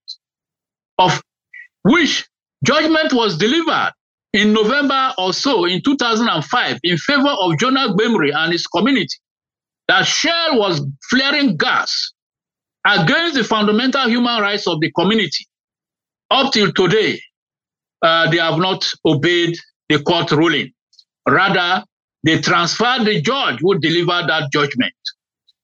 of 0.99 1.23
which 1.85 2.27
Judgment 2.65 3.13
was 3.13 3.39
delivered 3.39 3.93
in 4.35 4.53
November 4.53 5.15
or 5.19 5.33
so 5.33 5.65
in 5.67 5.83
2005 5.83 6.79
in 6.85 6.99
favor 6.99 7.29
of 7.41 7.59
Jonah 7.59 7.89
Gbemre 7.95 8.35
and 8.35 8.53
his 8.53 8.67
community 8.67 9.17
that 9.89 10.07
Shell 10.07 10.59
was 10.59 10.83
flaring 11.11 11.57
gas 11.57 12.13
against 12.87 13.37
the 13.37 13.45
fundamental 13.45 14.09
human 14.09 14.41
rights 14.43 14.67
of 14.69 14.81
the 14.81 14.91
community. 14.93 15.47
Up 16.31 16.53
till 16.53 16.73
today, 16.73 17.21
uh, 18.03 18.31
they 18.31 18.39
have 18.39 18.59
not 18.59 18.89
obeyed 19.07 19.57
the 19.89 20.01
court 20.03 20.31
ruling. 20.33 20.73
Rather, 21.29 21.85
they 22.25 22.41
transferred 22.41 23.05
the 23.07 23.21
judge 23.23 23.59
who 23.61 23.79
delivered 23.79 24.29
that 24.29 24.51
judgment. 24.53 24.95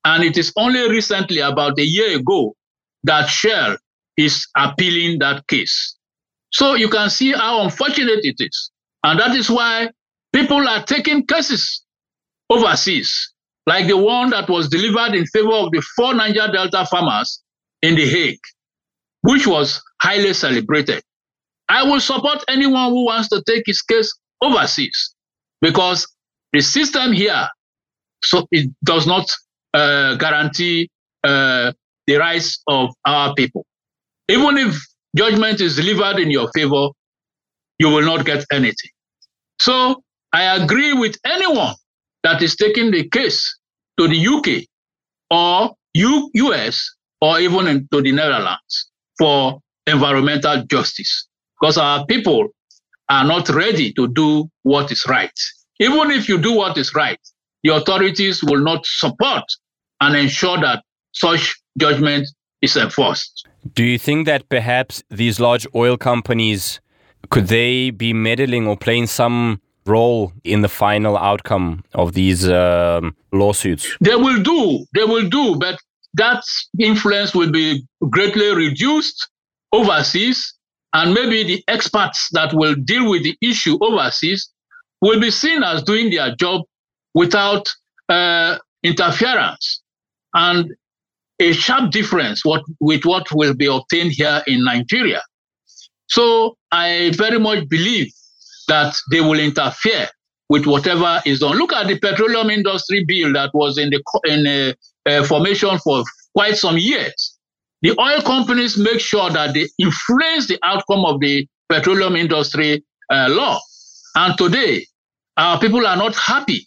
And 0.04 0.24
it 0.24 0.38
is 0.38 0.52
only 0.56 0.88
recently, 0.90 1.40
about 1.40 1.78
a 1.78 1.84
year 1.84 2.18
ago, 2.18 2.54
that 3.04 3.28
Shell 3.28 3.76
is 4.16 4.46
appealing 4.56 5.20
that 5.20 5.46
case. 5.48 5.93
So 6.54 6.74
you 6.74 6.88
can 6.88 7.10
see 7.10 7.32
how 7.32 7.62
unfortunate 7.62 8.20
it 8.22 8.36
is. 8.38 8.70
And 9.02 9.18
that 9.18 9.34
is 9.34 9.50
why 9.50 9.90
people 10.32 10.66
are 10.68 10.84
taking 10.84 11.26
cases 11.26 11.82
overseas, 12.48 13.32
like 13.66 13.88
the 13.88 13.96
one 13.96 14.30
that 14.30 14.48
was 14.48 14.68
delivered 14.68 15.16
in 15.16 15.26
favor 15.26 15.52
of 15.52 15.72
the 15.72 15.82
four 15.96 16.14
Niger 16.14 16.48
Delta 16.52 16.86
farmers 16.86 17.42
in 17.82 17.96
The 17.96 18.06
Hague, 18.08 18.38
which 19.22 19.48
was 19.48 19.82
highly 20.00 20.32
celebrated. 20.32 21.02
I 21.68 21.82
will 21.82 22.00
support 22.00 22.44
anyone 22.48 22.90
who 22.90 23.06
wants 23.06 23.28
to 23.30 23.42
take 23.46 23.64
his 23.66 23.82
case 23.82 24.16
overseas 24.40 25.12
because 25.60 26.06
the 26.52 26.60
system 26.60 27.12
here 27.12 27.48
so 28.22 28.46
it 28.52 28.70
does 28.84 29.06
not 29.08 29.28
uh, 29.74 30.14
guarantee 30.16 30.88
uh, 31.24 31.72
the 32.06 32.16
rights 32.16 32.62
of 32.68 32.90
our 33.04 33.34
people. 33.34 33.66
Even 34.28 34.56
if 34.56 34.76
judgment 35.16 35.60
is 35.60 35.76
delivered 35.76 36.18
in 36.20 36.30
your 36.30 36.50
favor, 36.54 36.88
you 37.78 37.88
will 37.88 38.04
not 38.04 38.24
get 38.26 38.44
anything. 38.52 38.90
So 39.60 40.02
I 40.32 40.56
agree 40.62 40.92
with 40.92 41.16
anyone 41.26 41.74
that 42.24 42.42
is 42.42 42.56
taking 42.56 42.90
the 42.90 43.08
case 43.08 43.58
to 43.98 44.08
the 44.08 44.18
UK 44.26 44.66
or 45.30 45.74
U- 45.94 46.30
US 46.34 46.90
or 47.20 47.40
even 47.40 47.68
in, 47.68 47.88
to 47.92 48.02
the 48.02 48.12
Netherlands 48.12 48.90
for 49.18 49.60
environmental 49.86 50.64
justice 50.64 51.28
because 51.60 51.78
our 51.78 52.06
people 52.06 52.48
are 53.10 53.24
not 53.24 53.48
ready 53.50 53.92
to 53.94 54.08
do 54.08 54.48
what 54.62 54.92
is 54.92 55.04
right. 55.08 55.32
Even 55.80 56.10
if 56.10 56.28
you 56.28 56.38
do 56.40 56.52
what 56.54 56.78
is 56.78 56.94
right, 56.94 57.20
the 57.64 57.74
authorities 57.74 58.42
will 58.44 58.62
not 58.62 58.84
support 58.86 59.44
and 60.00 60.16
ensure 60.16 60.60
that 60.60 60.84
such 61.12 61.56
judgment 61.78 62.28
is 62.64 62.76
enforced. 62.76 63.46
Do 63.74 63.84
you 63.84 63.98
think 63.98 64.26
that 64.26 64.48
perhaps 64.48 65.02
these 65.10 65.40
large 65.40 65.66
oil 65.74 65.96
companies 65.96 66.80
could 67.30 67.46
they 67.48 67.90
be 67.90 68.12
meddling 68.12 68.66
or 68.66 68.76
playing 68.76 69.06
some 69.06 69.60
role 69.86 70.32
in 70.44 70.62
the 70.62 70.68
final 70.68 71.16
outcome 71.16 71.84
of 71.94 72.12
these 72.12 72.48
um, 72.48 73.16
lawsuits? 73.32 73.96
They 74.00 74.16
will 74.16 74.42
do. 74.42 74.84
They 74.94 75.04
will 75.04 75.28
do, 75.28 75.56
but 75.56 75.78
that 76.14 76.42
influence 76.78 77.34
will 77.34 77.50
be 77.50 77.84
greatly 78.10 78.54
reduced 78.54 79.28
overseas, 79.72 80.54
and 80.92 81.12
maybe 81.12 81.42
the 81.42 81.64
experts 81.68 82.28
that 82.32 82.54
will 82.54 82.74
deal 82.74 83.10
with 83.10 83.22
the 83.24 83.36
issue 83.40 83.78
overseas 83.80 84.48
will 85.00 85.20
be 85.20 85.30
seen 85.30 85.62
as 85.62 85.82
doing 85.82 86.10
their 86.10 86.34
job 86.36 86.62
without 87.14 87.68
uh, 88.08 88.58
interference. 88.82 89.82
And 90.34 90.72
a 91.44 91.52
sharp 91.52 91.90
difference 91.90 92.44
what, 92.44 92.62
with 92.80 93.04
what 93.04 93.26
will 93.32 93.54
be 93.54 93.66
obtained 93.66 94.12
here 94.12 94.42
in 94.46 94.64
Nigeria. 94.64 95.22
So 96.06 96.56
I 96.72 97.12
very 97.16 97.38
much 97.38 97.68
believe 97.68 98.12
that 98.68 98.94
they 99.10 99.20
will 99.20 99.38
interfere 99.38 100.08
with 100.48 100.66
whatever 100.66 101.20
is 101.26 101.40
done. 101.40 101.56
Look 101.56 101.72
at 101.72 101.86
the 101.86 101.98
petroleum 101.98 102.50
industry 102.50 103.04
bill 103.06 103.32
that 103.34 103.50
was 103.54 103.78
in 103.78 103.90
the 103.90 104.02
in 104.24 104.46
a, 104.46 104.74
a 105.06 105.24
formation 105.24 105.78
for 105.78 106.04
quite 106.34 106.56
some 106.56 106.78
years. 106.78 107.38
The 107.82 107.98
oil 108.00 108.22
companies 108.22 108.78
make 108.78 109.00
sure 109.00 109.30
that 109.30 109.54
they 109.54 109.68
influence 109.78 110.48
the 110.48 110.58
outcome 110.62 111.04
of 111.04 111.20
the 111.20 111.46
petroleum 111.68 112.16
industry 112.16 112.84
uh, 113.10 113.28
law. 113.30 113.58
And 114.16 114.36
today, 114.38 114.86
our 115.36 115.58
people 115.58 115.86
are 115.86 115.96
not 115.96 116.14
happy 116.14 116.66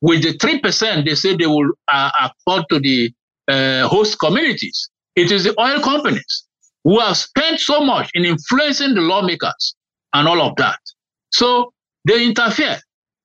with 0.00 0.22
the 0.22 0.36
3% 0.38 1.04
they 1.04 1.14
say 1.14 1.34
they 1.36 1.46
will 1.46 1.70
uh, 1.88 2.10
accord 2.20 2.64
to 2.70 2.78
the 2.78 3.12
uh, 3.48 3.88
host 3.88 4.18
communities. 4.18 4.90
It 5.16 5.32
is 5.32 5.44
the 5.44 5.58
oil 5.60 5.80
companies 5.80 6.44
who 6.84 7.00
have 7.00 7.16
spent 7.16 7.60
so 7.60 7.80
much 7.80 8.10
in 8.14 8.24
influencing 8.24 8.94
the 8.94 9.00
lawmakers 9.00 9.74
and 10.14 10.28
all 10.28 10.40
of 10.40 10.56
that. 10.56 10.78
So 11.32 11.72
they 12.06 12.24
interfere. 12.24 12.78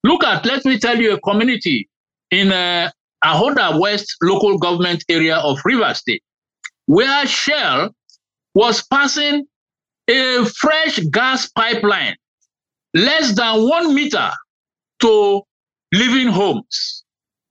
Look 0.03 0.23
at, 0.23 0.45
let 0.45 0.65
me 0.65 0.79
tell 0.79 0.97
you, 0.99 1.13
a 1.13 1.19
community 1.21 1.87
in 2.31 2.51
uh, 2.51 2.91
Ahoda 3.23 3.79
West 3.79 4.15
local 4.21 4.57
government 4.57 5.03
area 5.07 5.37
of 5.37 5.59
River 5.63 5.93
State, 5.93 6.23
where 6.87 7.25
Shell 7.25 7.91
was 8.53 8.83
passing 8.83 9.45
a 10.09 10.45
fresh 10.45 10.99
gas 11.11 11.49
pipeline 11.51 12.15
less 12.93 13.33
than 13.35 13.67
one 13.67 13.95
meter 13.95 14.29
to 14.99 15.41
living 15.93 16.27
homes. 16.27 17.03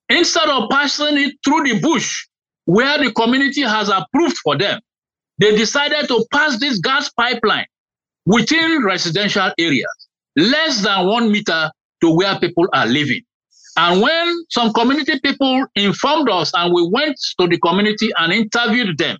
Instead 0.08 0.48
of 0.48 0.68
passing 0.68 1.16
it 1.16 1.34
through 1.44 1.62
the 1.64 1.80
bush 1.80 2.26
where 2.64 2.98
the 2.98 3.12
community 3.12 3.62
has 3.62 3.88
approved 3.88 4.36
for 4.38 4.56
them, 4.56 4.80
they 5.38 5.56
decided 5.56 6.08
to 6.08 6.24
pass 6.32 6.58
this 6.60 6.78
gas 6.78 7.10
pipeline 7.10 7.66
within 8.26 8.84
residential 8.84 9.50
areas, 9.58 10.08
less 10.36 10.82
than 10.82 11.06
one 11.06 11.32
meter 11.32 11.70
to 12.00 12.14
where 12.14 12.38
people 12.38 12.68
are 12.72 12.86
living. 12.86 13.22
And 13.76 14.02
when 14.02 14.44
some 14.50 14.72
community 14.72 15.18
people 15.20 15.66
informed 15.74 16.28
us 16.28 16.52
and 16.54 16.72
we 16.74 16.86
went 16.92 17.16
to 17.40 17.46
the 17.48 17.58
community 17.58 18.10
and 18.18 18.32
interviewed 18.32 18.98
them, 18.98 19.16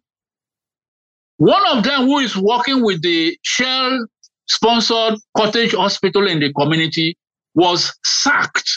one 1.39 1.63
of 1.67 1.83
them 1.83 2.03
who 2.03 2.19
is 2.19 2.37
working 2.37 2.85
with 2.85 3.03
the 3.03 3.37
Shell 3.43 4.07
sponsored 4.47 5.19
cottage 5.37 5.75
hospital 5.75 6.29
in 6.29 6.39
the 6.41 6.53
community 6.53 7.17
was 7.55 7.93
sacked. 8.05 8.71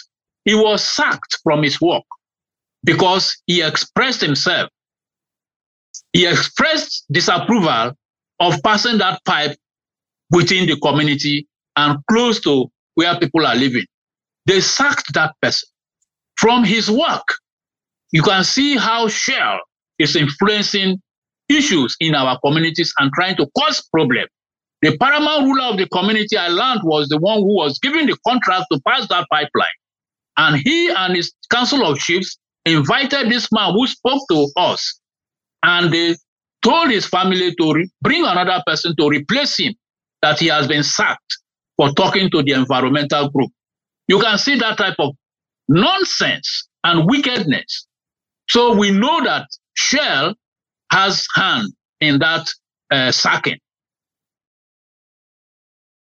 He 0.46 0.56
was 0.56 0.84
sacked 0.84 1.38
from 1.44 1.62
his 1.62 1.80
work 1.82 2.04
because 2.86 3.36
he 3.48 3.62
expressed 3.62 4.22
himself. 4.22 4.70
He 6.14 6.26
expressed 6.26 7.06
disapproval 7.12 7.94
of 8.40 8.64
passing 8.64 9.00
that 9.00 9.20
pipe 9.26 9.58
within 10.32 10.68
the 10.68 10.78
community 10.78 11.48
and 11.76 11.98
close 12.10 12.40
to 12.42 12.68
where 12.94 13.18
people 13.20 13.46
are 13.46 13.56
living. 13.56 13.86
They 14.46 14.62
sacked 14.62 15.14
that 15.16 15.34
person 15.42 15.68
from 16.38 16.64
his 16.64 16.90
work. 16.90 17.28
You 18.12 18.22
can 18.22 18.44
see 18.44 18.78
how 18.78 19.08
Shell 19.08 19.60
is 20.00 20.16
influencing 20.16 21.02
issues 21.50 21.96
in 22.00 22.16
our 22.16 22.40
communities 22.40 22.94
and 23.00 23.12
trying 23.14 23.36
to 23.38 23.48
cause 23.58 23.82
problems. 23.92 24.30
The 24.82 24.98
paramount 24.98 25.46
ruler 25.46 25.64
of 25.64 25.78
the 25.78 25.88
community 25.90 26.38
I 26.38 26.50
learned 26.50 26.82
was 26.84 27.10
the 27.10 27.18
one 27.18 27.40
who 27.40 27.56
was 27.56 27.80
given 27.80 28.06
the 28.06 28.18
contract 28.28 28.66
to 28.72 28.80
pass 28.88 29.08
that 29.08 29.26
pipeline. 29.32 29.68
And 30.38 30.58
he 30.58 30.90
and 30.90 31.16
his 31.16 31.34
council 31.50 31.86
of 31.86 31.98
chiefs 31.98 32.38
invited 32.66 33.30
this 33.30 33.48
man 33.52 33.74
who 33.74 33.88
spoke 33.88 34.24
to 34.30 34.48
us. 34.58 35.00
And 35.64 35.92
told 36.62 36.90
his 36.90 37.06
family 37.06 37.54
to 37.56 37.74
re- 37.74 37.90
bring 38.02 38.24
another 38.26 38.62
person 38.66 38.96
to 38.98 39.08
replace 39.08 39.58
him, 39.58 39.74
that 40.22 40.40
he 40.40 40.48
has 40.48 40.68
been 40.68 40.84
sacked 40.84 41.38
for 41.78 41.92
talking 41.92 42.30
to 42.32 42.42
the 42.42 42.52
environmental 42.52 43.30
group. 43.30 43.52
You 44.08 44.20
can 44.20 44.38
see 44.38 44.58
that 44.60 44.78
type 44.78 44.96
of 45.00 45.14
nonsense 45.68 46.68
and 46.84 47.08
wickedness. 47.08 47.88
So 48.50 48.76
we 48.76 48.92
know 48.92 49.24
that 49.24 49.48
Shell 49.76 50.36
has 50.92 51.28
hand 51.36 51.74
in 52.02 52.20
that 52.20 52.48
uh, 52.92 53.12
sacking. 53.12 53.58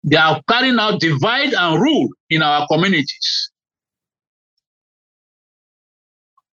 They 0.04 0.18
are 0.18 0.42
carrying 0.50 0.80
out 0.80 1.00
divide 1.00 1.54
and 1.54 1.82
rule 1.82 2.10
in 2.30 2.42
our 2.42 2.68
communities. 2.68 3.52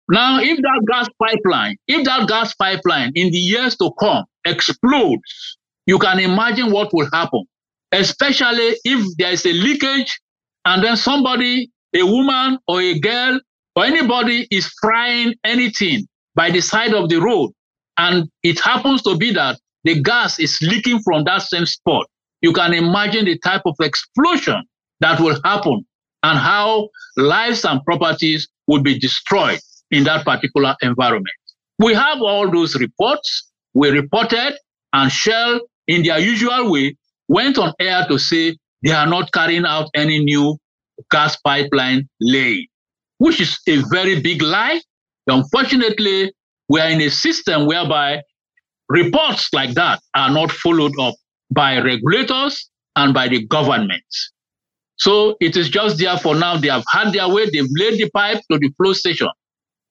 Now, 0.09 0.40
if 0.40 0.59
that 0.59 0.85
gas 0.87 1.09
pipeline, 1.19 1.77
if 1.88 2.05
that 2.05 2.29
gas 2.29 2.55
pipeline 2.55 3.12
in 3.14 3.31
the 3.31 3.38
years 3.38 3.77
to 3.79 3.90
come 3.99 4.25
explodes, 4.45 5.57
you 5.87 5.99
can 5.99 6.19
imagine 6.19 6.71
what 6.71 6.93
will 6.93 7.09
happen, 7.12 7.45
especially 7.93 8.77
if 8.85 9.17
there 9.17 9.33
is 9.33 9.47
a 9.47 9.53
leakage 9.53 10.21
and 10.67 10.85
then 10.85 10.97
somebody, 10.97 11.71
a 11.95 12.03
woman 12.03 12.59
or 12.69 12.83
a 12.83 12.99
girl 12.99 13.40
or 13.77 13.85
anybody 13.85 14.47
is 14.51 14.67
frying 14.81 15.35
anything 15.45 16.07
by 16.35 16.51
the 16.51 16.61
side 16.61 16.93
of 16.93 17.09
the 17.09 17.21
road. 17.21 17.51
And 17.97 18.29
it 18.43 18.61
happens 18.61 19.03
to 19.03 19.17
be 19.17 19.33
that 19.33 19.59
the 19.85 20.01
gas 20.03 20.38
is 20.38 20.59
leaking 20.61 21.01
from 21.01 21.25
that 21.25 21.43
same 21.43 21.67
spot, 21.67 22.07
you 22.43 22.53
can 22.53 22.75
imagine 22.75 23.25
the 23.25 23.38
type 23.38 23.62
of 23.64 23.75
explosion 23.81 24.64
that 25.01 25.21
will 25.21 25.38
happen 25.45 25.87
and 26.23 26.38
how 26.38 26.88
lives 27.17 27.64
and 27.64 27.83
properties 27.85 28.49
will 28.67 28.83
be 28.83 28.99
destroyed 28.99 29.61
in 29.90 30.05
that 30.05 30.25
particular 30.25 30.75
environment. 30.83 31.35
We 31.79 31.94
have 31.94 32.20
all 32.20 32.51
those 32.51 32.77
reports. 32.77 33.51
We 33.75 33.90
reported, 33.90 34.55
and 34.92 35.11
Shell, 35.11 35.61
in 35.88 36.03
their 36.03 36.18
usual 36.18 36.70
way, 36.70 36.97
went 37.29 37.59
on 37.59 37.73
air 37.81 38.07
to 38.09 38.18
say 38.18 38.57
they 38.85 38.92
are 38.92 39.07
not 39.07 39.33
carrying 39.33 39.64
out 39.64 39.88
any 39.94 40.25
new 40.25 40.57
gas 41.11 41.37
pipeline 41.40 42.09
lay, 42.20 42.68
which 43.18 43.40
is 43.40 43.59
a 43.66 43.83
very 43.90 44.20
big 44.20 44.42
lie. 44.42 44.81
Unfortunately, 45.27 46.33
we 46.68 46.81
are 46.81 46.88
in 46.88 47.01
a 47.01 47.11
system 47.11 47.66
whereby 47.66 48.20
reports 48.88 49.49
like 49.53 49.75
that 49.75 50.01
are 50.14 50.31
not 50.31 50.53
followed 50.53 50.92
up 51.01 51.14
by 51.51 51.79
regulators 51.79 52.70
and 52.97 53.14
by 53.14 53.29
the 53.29 53.44
government. 53.47 54.05
So 54.97 55.37
it 55.40 55.57
is 55.57 55.68
just 55.68 55.99
there 55.99 56.16
for 56.18 56.35
now. 56.35 56.57
They 56.57 56.68
have 56.68 56.85
had 56.88 57.12
their 57.12 57.29
way, 57.29 57.49
they've 57.51 57.66
laid 57.77 57.99
the 57.99 58.11
pipe 58.11 58.40
to 58.51 58.59
the 58.59 58.70
flow 58.77 58.92
station, 58.92 59.29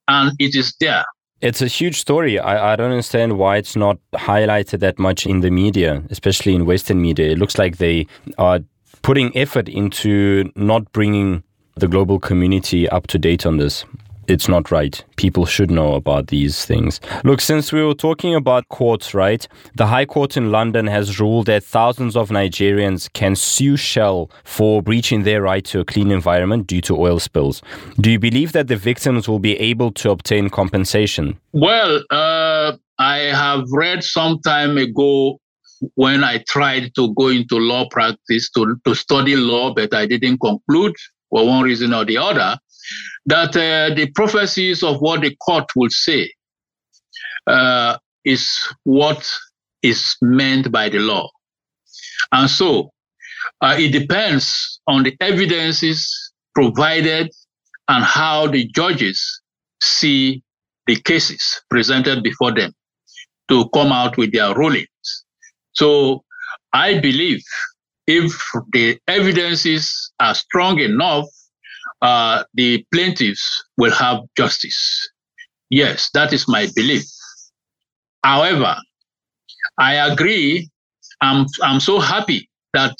and 0.07 0.31
it 0.39 0.55
is 0.55 0.73
there. 0.79 1.03
It's 1.41 1.61
a 1.61 1.67
huge 1.67 1.99
story. 1.99 2.39
I, 2.39 2.73
I 2.73 2.75
don't 2.75 2.91
understand 2.91 3.37
why 3.37 3.57
it's 3.57 3.75
not 3.75 3.97
highlighted 4.13 4.79
that 4.79 4.97
much 4.97 5.25
in 5.25 5.41
the 5.41 5.51
media, 5.51 6.01
especially 6.09 6.55
in 6.55 6.65
Western 6.65 7.01
media. 7.01 7.31
It 7.31 7.37
looks 7.37 7.57
like 7.57 7.77
they 7.77 8.07
are 8.37 8.59
putting 9.01 9.35
effort 9.35 9.67
into 9.67 10.51
not 10.55 10.89
bringing 10.93 11.43
the 11.75 11.87
global 11.87 12.19
community 12.19 12.87
up 12.87 13.07
to 13.07 13.17
date 13.17 13.45
on 13.45 13.57
this 13.57 13.83
it's 14.27 14.47
not 14.47 14.71
right. 14.71 15.03
People 15.15 15.45
should 15.45 15.71
know 15.71 15.93
about 15.93 16.27
these 16.27 16.65
things. 16.65 16.99
Look, 17.23 17.41
since 17.41 17.71
we 17.71 17.83
were 17.83 17.93
talking 17.93 18.35
about 18.35 18.69
courts, 18.69 19.13
right? 19.13 19.47
The 19.75 19.87
High 19.87 20.05
Court 20.05 20.37
in 20.37 20.51
London 20.51 20.87
has 20.87 21.19
ruled 21.19 21.47
that 21.47 21.63
thousands 21.63 22.15
of 22.15 22.29
Nigerians 22.29 23.11
can 23.13 23.35
sue 23.35 23.77
Shell 23.77 24.29
for 24.43 24.81
breaching 24.81 25.23
their 25.23 25.41
right 25.41 25.63
to 25.65 25.79
a 25.79 25.85
clean 25.85 26.11
environment 26.11 26.67
due 26.67 26.81
to 26.81 26.97
oil 26.97 27.19
spills. 27.19 27.61
Do 27.99 28.11
you 28.11 28.19
believe 28.19 28.53
that 28.53 28.67
the 28.67 28.77
victims 28.77 29.27
will 29.27 29.39
be 29.39 29.57
able 29.59 29.91
to 29.93 30.11
obtain 30.11 30.49
compensation? 30.49 31.39
Well, 31.51 32.03
uh, 32.09 32.73
I 32.99 33.17
have 33.17 33.65
read 33.71 34.03
some 34.03 34.39
time 34.41 34.77
ago 34.77 35.39
when 35.95 36.23
I 36.23 36.43
tried 36.47 36.95
to 36.95 37.13
go 37.15 37.27
into 37.27 37.57
law 37.57 37.87
practice 37.89 38.49
to, 38.51 38.77
to 38.85 38.95
study 38.95 39.35
law, 39.35 39.73
but 39.73 39.93
I 39.93 40.05
didn't 40.05 40.39
conclude 40.39 40.95
for 41.29 41.45
one 41.45 41.63
reason 41.63 41.93
or 41.93 42.05
the 42.05 42.17
other 42.17 42.57
that 43.25 43.55
uh, 43.55 43.93
the 43.95 44.09
prophecies 44.15 44.83
of 44.83 44.99
what 45.01 45.21
the 45.21 45.35
court 45.37 45.65
will 45.75 45.89
say 45.89 46.31
uh, 47.47 47.97
is 48.25 48.57
what 48.83 49.29
is 49.81 50.15
meant 50.21 50.71
by 50.71 50.89
the 50.89 50.99
law. 50.99 51.29
And 52.31 52.49
so 52.49 52.91
uh, 53.61 53.75
it 53.77 53.91
depends 53.91 54.79
on 54.87 55.03
the 55.03 55.15
evidences 55.19 56.31
provided 56.55 57.29
and 57.87 58.03
how 58.03 58.47
the 58.47 58.67
judges 58.73 59.41
see 59.81 60.41
the 60.87 60.95
cases 60.95 61.61
presented 61.69 62.23
before 62.23 62.53
them 62.53 62.73
to 63.49 63.69
come 63.73 63.91
out 63.91 64.17
with 64.17 64.31
their 64.31 64.53
rulings. 64.55 64.87
So 65.73 66.23
I 66.73 66.99
believe 66.99 67.41
if 68.07 68.33
the 68.71 68.99
evidences 69.07 70.11
are 70.19 70.35
strong 70.35 70.79
enough 70.79 71.25
uh, 72.03 72.43
the 72.53 72.85
plaintiffs 72.93 73.63
will 73.77 73.91
have 73.93 74.19
justice. 74.37 75.09
Yes, 75.69 76.09
that 76.13 76.33
is 76.33 76.47
my 76.47 76.67
belief. 76.75 77.05
However, 78.23 78.75
I 79.79 79.95
agree. 79.95 80.69
I'm, 81.21 81.45
I'm 81.63 81.79
so 81.79 81.99
happy 81.99 82.49
that 82.73 82.95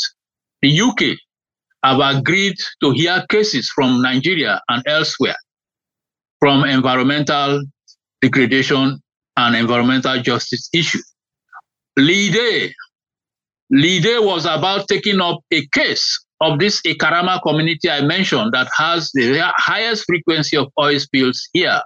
the 0.62 0.80
UK 0.80 1.18
have 1.84 2.00
agreed 2.00 2.56
to 2.82 2.92
hear 2.92 3.26
cases 3.30 3.70
from 3.76 4.02
Nigeria 4.02 4.62
and 4.70 4.82
elsewhere 4.88 5.36
from 6.40 6.64
environmental 6.64 7.62
degradation 8.22 9.00
and 9.36 9.56
environmental 9.56 10.22
justice 10.22 10.70
issues. 10.74 11.14
Leigh 11.98 12.32
Day, 12.32 12.74
Lide 13.70 14.24
was 14.26 14.46
about 14.46 14.88
taking 14.88 15.20
up 15.20 15.40
a 15.52 15.68
case 15.74 16.26
of 16.42 16.60
this 16.60 16.82
Ikarama 16.82 17.42
community 17.42 17.90
I 17.90 18.02
mentioned 18.02 18.52
that 18.54 18.68
has 18.78 19.12
the 19.14 19.42
highest 19.56 20.06
frequency 20.06 20.58
of 20.58 20.68
oil 20.80 21.00
spills 21.00 21.48
here. 21.54 21.82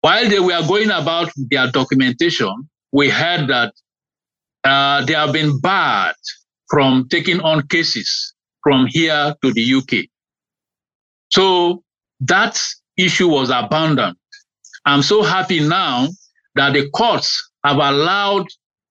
While 0.00 0.28
they 0.28 0.40
were 0.40 0.62
going 0.66 0.90
about 0.90 1.30
their 1.50 1.70
documentation, 1.70 2.68
we 2.92 3.10
heard 3.10 3.48
that 3.48 3.74
uh, 4.64 5.04
they 5.04 5.14
have 5.14 5.32
been 5.32 5.60
barred 5.60 6.14
from 6.70 7.08
taking 7.10 7.40
on 7.40 7.66
cases 7.68 8.34
from 8.62 8.86
here 8.86 9.34
to 9.42 9.52
the 9.52 9.74
UK. 9.74 10.06
So 11.30 11.82
that 12.20 12.60
issue 12.96 13.28
was 13.28 13.50
abandoned. 13.50 14.16
I'm 14.84 15.02
so 15.02 15.22
happy 15.22 15.60
now 15.60 16.08
that 16.54 16.72
the 16.72 16.88
courts 16.90 17.50
have 17.64 17.76
allowed 17.76 18.46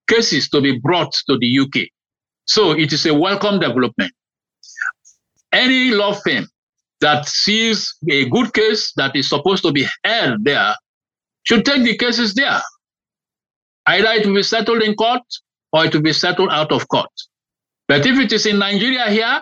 cases 0.10 0.50
to 0.50 0.62
be 0.62 0.80
brought 0.80 1.14
to 1.28 1.38
the 1.38 1.60
UK. 1.60 1.88
So 2.48 2.72
it 2.72 2.94
is 2.94 3.06
a 3.06 3.14
welcome 3.14 3.60
development. 3.60 4.14
Any 5.52 5.92
law 5.92 6.14
firm 6.14 6.48
that 7.02 7.28
sees 7.28 7.96
a 8.10 8.28
good 8.30 8.54
case 8.54 8.94
that 8.96 9.16
is 9.16 9.30
supposed 9.30 9.64
to 9.64 9.72
be 9.72 9.86
held 10.04 10.44
there 10.44 10.76
should 11.44 11.66
take 11.66 11.84
the 11.84 11.98
cases 11.98 12.34
there. 12.34 12.62
Either 13.86 14.10
it 14.10 14.26
will 14.26 14.36
be 14.36 14.44
settled 14.44 14.82
in 14.82 14.96
court 14.96 15.22
or 15.74 15.86
it 15.86 15.94
will 15.94 16.02
be 16.02 16.14
settled 16.14 16.50
out 16.52 16.72
of 16.72 16.88
court. 16.88 17.10
But 17.88 18.06
if 18.06 18.18
it 18.20 18.32
is 18.34 18.46
in 18.46 18.60
Nigeria 18.60 19.10
here, 19.10 19.42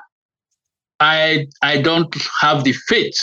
I 0.99 1.47
I 1.61 1.81
don't 1.81 2.13
have 2.41 2.63
the 2.63 2.73
faith 2.87 3.17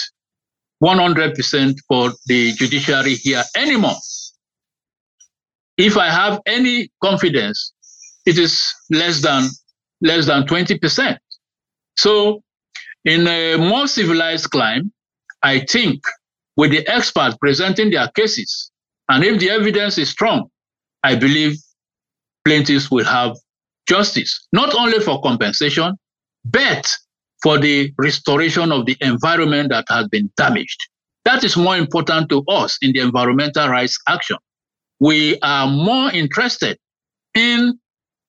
100% 0.83 1.77
for 1.89 2.13
the 2.27 2.53
judiciary 2.53 3.15
here 3.15 3.43
anymore. 3.57 3.97
If 5.79 5.97
I 5.97 6.11
have 6.11 6.41
any 6.45 6.91
confidence, 7.03 7.73
it 8.27 8.37
is 8.37 8.61
less 8.91 9.23
than 9.23 9.49
less 10.03 10.27
than 10.27 10.43
20%. 10.45 11.19
So 11.97 12.43
in 13.05 13.27
a 13.27 13.57
more 13.57 13.87
civilized 13.87 14.51
climate, 14.51 14.87
I 15.43 15.61
think 15.61 16.03
with 16.57 16.71
the 16.71 16.87
experts 16.89 17.37
presenting 17.41 17.91
their 17.91 18.09
cases, 18.09 18.71
and 19.09 19.25
if 19.25 19.41
the 19.41 19.51
evidence 19.51 19.99
is 19.99 20.11
strong, 20.11 20.49
I 21.03 21.17
believe 21.17 21.57
plaintiffs 22.45 22.91
will 22.91 23.05
have 23.05 23.37
justice, 23.89 24.47
not 24.53 24.75
only 24.75 25.01
for 25.01 25.21
compensation, 25.23 25.97
but 26.45 26.89
for 27.43 27.59
the 27.59 27.93
restoration 27.99 28.71
of 28.71 28.87
the 28.87 28.97
environment 29.01 29.71
that 29.71 29.85
has 29.89 30.07
been 30.09 30.31
damaged. 30.37 30.79
That 31.25 31.45
is 31.45 31.57
more 31.57 31.77
important 31.77 32.29
to 32.31 32.45
us 32.49 32.79
in 32.83 32.93
the 32.93 33.01
environmental 33.01 33.69
rights 33.69 33.99
action. 34.09 34.37
We 35.01 35.39
are 35.41 35.67
more 35.67 36.11
interested 36.13 36.79
in 37.35 37.79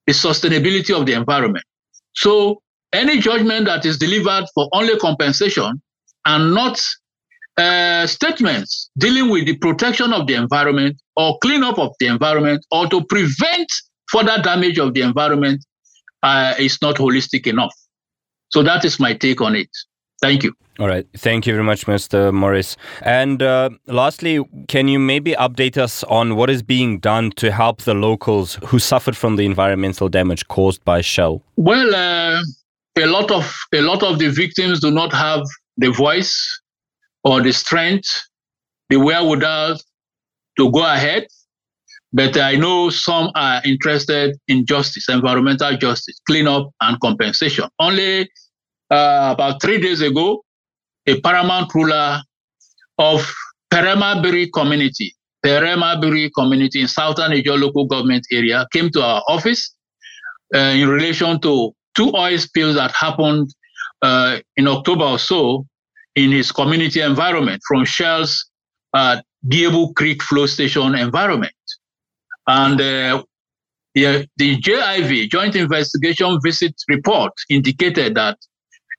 the 0.07 0.13
sustainability 0.13 0.97
of 0.97 1.05
the 1.05 1.13
environment. 1.13 1.65
So 2.13 2.61
any 2.93 3.19
judgment 3.19 3.65
that 3.65 3.85
is 3.85 3.97
delivered 3.97 4.45
for 4.53 4.69
only 4.73 4.97
compensation 4.97 5.81
and 6.25 6.53
not 6.53 6.81
uh, 7.57 8.07
statements 8.07 8.89
dealing 8.97 9.29
with 9.29 9.45
the 9.45 9.57
protection 9.57 10.13
of 10.13 10.27
the 10.27 10.33
environment 10.33 10.99
or 11.15 11.37
cleanup 11.39 11.77
of 11.77 11.91
the 11.99 12.07
environment 12.07 12.65
or 12.71 12.87
to 12.87 13.03
prevent 13.05 13.67
further 14.11 14.41
damage 14.41 14.79
of 14.79 14.93
the 14.93 15.01
environment 15.01 15.63
uh, 16.23 16.53
is 16.57 16.81
not 16.81 16.95
holistic 16.95 17.47
enough. 17.47 17.73
So 18.49 18.63
that 18.63 18.85
is 18.85 18.99
my 18.99 19.13
take 19.13 19.41
on 19.41 19.55
it. 19.55 19.69
Thank 20.23 20.43
you. 20.43 20.53
All 20.79 20.87
right. 20.87 21.05
Thank 21.17 21.45
you 21.45 21.53
very 21.53 21.65
much, 21.65 21.85
Mr. 21.85 22.33
Morris. 22.33 22.77
And 23.01 23.43
uh, 23.43 23.71
lastly, 23.87 24.39
can 24.69 24.87
you 24.87 24.97
maybe 24.97 25.33
update 25.33 25.77
us 25.77 26.01
on 26.05 26.37
what 26.37 26.49
is 26.49 26.63
being 26.63 26.99
done 26.99 27.31
to 27.31 27.51
help 27.51 27.81
the 27.81 27.93
locals 27.93 28.57
who 28.67 28.79
suffered 28.79 29.17
from 29.17 29.35
the 29.35 29.45
environmental 29.45 30.07
damage 30.07 30.47
caused 30.47 30.81
by 30.85 31.01
Shell? 31.01 31.41
Well, 31.57 31.93
uh, 31.93 32.41
a 32.95 33.05
lot 33.05 33.31
of 33.31 33.53
a 33.73 33.81
lot 33.81 34.01
of 34.01 34.17
the 34.17 34.29
victims 34.29 34.79
do 34.79 34.91
not 34.91 35.11
have 35.11 35.43
the 35.75 35.91
voice 35.91 36.33
or 37.25 37.41
the 37.41 37.51
strength, 37.51 38.09
the 38.89 38.99
wherewithal 38.99 39.77
to 40.57 40.71
go 40.71 40.85
ahead. 40.85 41.27
But 42.13 42.37
I 42.37 42.55
know 42.55 42.89
some 42.89 43.29
are 43.35 43.61
interested 43.65 44.37
in 44.47 44.65
justice, 44.65 45.09
environmental 45.09 45.75
justice, 45.75 46.17
cleanup 46.25 46.69
and 46.79 46.97
compensation. 47.01 47.65
Only 47.77 48.29
uh, 48.93 49.31
about 49.33 49.61
three 49.61 49.79
days 49.79 50.01
ago, 50.01 50.43
a 51.07 51.19
paramount 51.21 51.73
ruler 51.73 52.21
of 52.99 53.19
Peremabiri 53.73 54.49
community, 54.53 55.15
Peremabiri 55.43 56.29
community 56.37 56.81
in 56.81 56.87
southern 56.87 57.31
Niger 57.31 57.57
local 57.57 57.85
government 57.85 58.25
area 58.31 58.67
came 58.71 58.89
to 58.91 59.01
our 59.01 59.23
office 59.27 59.75
uh, 60.55 60.59
in 60.81 60.87
relation 60.87 61.39
to 61.41 61.71
two 61.95 62.11
oil 62.15 62.37
spills 62.37 62.75
that 62.75 62.91
happened 62.91 63.49
uh, 64.03 64.39
in 64.57 64.67
October 64.67 65.05
or 65.05 65.19
so 65.19 65.65
in 66.15 66.31
his 66.31 66.51
community 66.51 67.01
environment 67.01 67.61
from 67.67 67.85
Shell's 67.85 68.45
uh, 68.93 69.21
Diebu 69.47 69.95
Creek 69.95 70.21
flow 70.21 70.45
station 70.45 70.93
environment. 70.93 71.53
And 72.45 72.79
uh, 72.79 73.23
the, 73.95 74.27
the 74.37 74.57
JIV, 74.59 75.29
Joint 75.29 75.55
Investigation 75.55 76.37
Visit 76.43 76.75
report, 76.87 77.33
indicated 77.49 78.15
that 78.15 78.37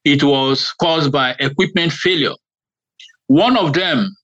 it 0.04 0.22
was 0.22 0.72
caused 0.80 1.10
by 1.10 1.34
equipment 1.40 1.92
failure. 1.92 2.34
One 3.26 3.56
of 3.56 3.72
them, 3.72 4.14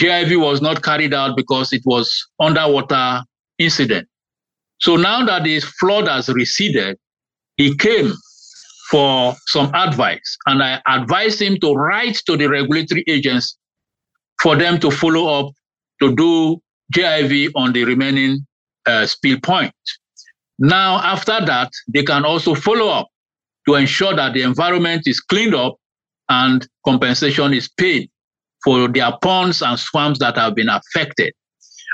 JIV, 0.00 0.40
was 0.40 0.62
not 0.62 0.82
carried 0.82 1.12
out 1.12 1.36
because 1.36 1.72
it 1.72 1.82
was 1.84 2.12
underwater 2.40 3.22
incident. 3.58 4.08
So 4.78 4.96
now 4.96 5.24
that 5.24 5.44
the 5.44 5.60
flood 5.60 6.06
has 6.08 6.28
receded, 6.28 6.98
he 7.56 7.76
came 7.76 8.12
for 8.90 9.34
some 9.46 9.74
advice, 9.74 10.36
and 10.46 10.62
I 10.62 10.80
advised 10.86 11.42
him 11.42 11.58
to 11.60 11.72
write 11.72 12.16
to 12.26 12.36
the 12.36 12.46
regulatory 12.46 13.02
agents 13.08 13.56
for 14.40 14.54
them 14.54 14.78
to 14.80 14.90
follow 14.90 15.26
up 15.40 15.52
to 16.00 16.14
do 16.14 16.60
JIV 16.94 17.50
on 17.56 17.72
the 17.72 17.84
remaining 17.84 18.46
uh, 18.86 19.06
spill 19.06 19.40
point. 19.40 19.74
Now, 20.58 21.00
after 21.02 21.44
that, 21.44 21.72
they 21.88 22.02
can 22.04 22.24
also 22.24 22.54
follow 22.54 22.88
up 22.88 23.08
to 23.66 23.74
ensure 23.74 24.14
that 24.14 24.34
the 24.34 24.42
environment 24.42 25.02
is 25.06 25.20
cleaned 25.20 25.54
up 25.54 25.76
and 26.28 26.66
compensation 26.84 27.52
is 27.52 27.68
paid 27.68 28.10
for 28.64 28.88
their 28.88 29.12
ponds 29.22 29.62
and 29.62 29.78
swamps 29.78 30.18
that 30.18 30.36
have 30.36 30.54
been 30.54 30.68
affected. 30.68 31.32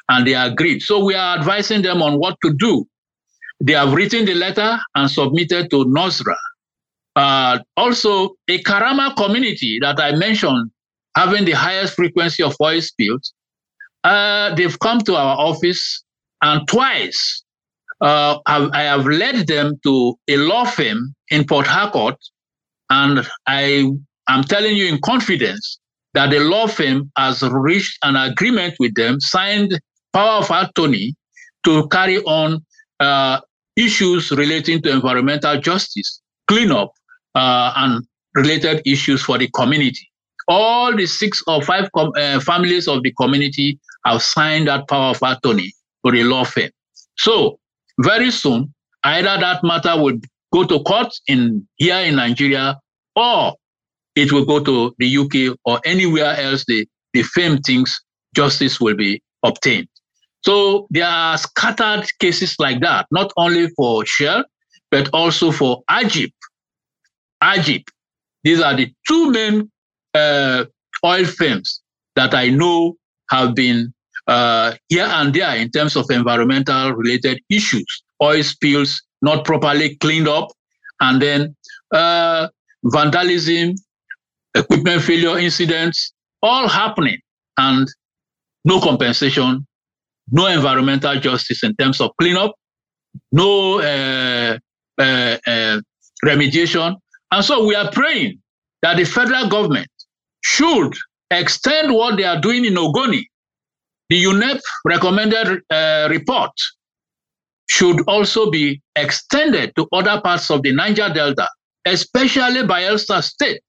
And 0.08 0.26
they 0.26 0.34
agreed. 0.34 0.80
So 0.80 1.04
we 1.04 1.14
are 1.14 1.36
advising 1.36 1.82
them 1.82 2.02
on 2.02 2.18
what 2.18 2.36
to 2.44 2.52
do. 2.54 2.86
They 3.60 3.74
have 3.74 3.92
written 3.92 4.24
the 4.24 4.34
letter 4.34 4.78
and 4.94 5.10
submitted 5.10 5.70
to 5.70 5.84
NOSDRA. 5.84 6.36
Uh, 7.14 7.58
also, 7.76 8.30
Ikarama 8.48 9.14
community 9.16 9.78
that 9.80 10.00
I 10.00 10.12
mentioned 10.16 10.70
having 11.14 11.44
the 11.44 11.52
highest 11.52 11.94
frequency 11.94 12.42
of 12.42 12.56
oil 12.60 12.80
spills, 12.80 13.32
uh, 14.04 14.54
they've 14.54 14.78
come 14.78 15.00
to 15.02 15.14
our 15.14 15.36
office 15.38 16.02
and 16.42 16.66
twice 16.66 17.41
uh, 18.02 18.38
I 18.46 18.82
have 18.82 19.06
led 19.06 19.46
them 19.46 19.78
to 19.84 20.18
a 20.28 20.36
law 20.36 20.64
firm 20.64 21.14
in 21.30 21.44
Port 21.46 21.66
Harcourt, 21.66 22.16
and 22.90 23.26
I 23.46 23.88
am 24.28 24.44
telling 24.44 24.76
you 24.76 24.86
in 24.86 25.00
confidence 25.00 25.78
that 26.14 26.30
the 26.30 26.40
law 26.40 26.66
firm 26.66 27.10
has 27.16 27.42
reached 27.42 27.98
an 28.02 28.16
agreement 28.16 28.74
with 28.78 28.94
them, 28.94 29.20
signed 29.20 29.80
power 30.12 30.42
of 30.42 30.50
attorney 30.50 31.14
to 31.64 31.88
carry 31.88 32.18
on 32.24 32.64
uh, 33.00 33.40
issues 33.76 34.30
relating 34.32 34.82
to 34.82 34.90
environmental 34.90 35.60
justice, 35.60 36.20
cleanup, 36.48 36.92
uh, 37.34 37.72
and 37.76 38.04
related 38.34 38.82
issues 38.84 39.22
for 39.22 39.38
the 39.38 39.48
community. 39.54 40.10
All 40.48 40.94
the 40.94 41.06
six 41.06 41.42
or 41.46 41.62
five 41.62 41.88
com- 41.94 42.12
uh, 42.16 42.40
families 42.40 42.88
of 42.88 43.02
the 43.04 43.12
community 43.12 43.78
have 44.04 44.22
signed 44.22 44.66
that 44.68 44.88
power 44.88 45.10
of 45.10 45.20
attorney 45.22 45.72
for 46.02 46.10
the 46.12 46.24
law 46.24 46.44
firm. 46.44 46.70
So 47.16 47.60
very 48.00 48.30
soon, 48.30 48.72
either 49.04 49.36
that 49.40 49.62
matter 49.64 50.00
will 50.00 50.18
go 50.52 50.64
to 50.64 50.80
court 50.80 51.12
in 51.26 51.66
here 51.76 51.96
in 51.98 52.16
Nigeria, 52.16 52.78
or 53.16 53.54
it 54.14 54.32
will 54.32 54.44
go 54.44 54.62
to 54.62 54.94
the 54.98 55.16
UK 55.16 55.56
or 55.64 55.80
anywhere 55.84 56.36
else 56.36 56.64
the, 56.66 56.86
the 57.12 57.22
firm 57.22 57.58
thinks 57.58 58.02
justice 58.34 58.80
will 58.80 58.96
be 58.96 59.22
obtained. 59.42 59.88
So 60.44 60.86
there 60.90 61.06
are 61.06 61.38
scattered 61.38 62.06
cases 62.18 62.56
like 62.58 62.80
that, 62.80 63.06
not 63.10 63.32
only 63.36 63.68
for 63.70 64.04
Shell, 64.04 64.44
but 64.90 65.08
also 65.12 65.52
for 65.52 65.82
Agip. 65.90 66.32
Agip. 67.42 67.84
These 68.44 68.60
are 68.60 68.74
the 68.76 68.92
two 69.08 69.30
main 69.30 69.70
uh, 70.14 70.64
oil 71.04 71.24
firms 71.24 71.80
that 72.16 72.34
I 72.34 72.48
know 72.50 72.96
have 73.30 73.54
been 73.54 73.94
uh, 74.26 74.74
here 74.88 75.06
and 75.06 75.34
there 75.34 75.56
in 75.56 75.70
terms 75.70 75.96
of 75.96 76.06
environmental 76.10 76.92
related 76.92 77.40
issues, 77.50 78.02
oil 78.22 78.42
spills 78.42 79.02
not 79.20 79.44
properly 79.44 79.96
cleaned 79.96 80.28
up, 80.28 80.48
and 81.00 81.20
then 81.20 81.56
uh, 81.92 82.48
vandalism, 82.84 83.74
equipment 84.54 85.02
failure 85.02 85.38
incidents, 85.38 86.12
all 86.42 86.68
happening, 86.68 87.18
and 87.56 87.88
no 88.64 88.80
compensation, 88.80 89.66
no 90.30 90.46
environmental 90.46 91.18
justice 91.18 91.62
in 91.62 91.74
terms 91.76 92.00
of 92.00 92.10
cleanup, 92.18 92.52
no 93.32 93.80
uh, 93.80 94.58
uh, 94.98 95.36
uh, 95.46 95.80
remediation. 96.24 96.96
And 97.30 97.44
so 97.44 97.66
we 97.66 97.74
are 97.74 97.90
praying 97.90 98.38
that 98.82 98.96
the 98.96 99.04
federal 99.04 99.48
government 99.48 99.88
should 100.44 100.92
extend 101.30 101.94
what 101.94 102.16
they 102.16 102.24
are 102.24 102.40
doing 102.40 102.64
in 102.64 102.74
Ogoni 102.74 103.24
the 104.12 104.24
UNEP 104.24 104.60
recommended 104.84 105.62
uh, 105.70 106.06
report 106.10 106.50
should 107.70 108.02
also 108.06 108.50
be 108.50 108.82
extended 108.94 109.74
to 109.74 109.88
other 109.90 110.20
parts 110.20 110.50
of 110.50 110.62
the 110.62 110.70
Niger 110.70 111.08
Delta, 111.14 111.48
especially 111.86 112.60
Bayelsa 112.72 113.22
State, 113.22 113.62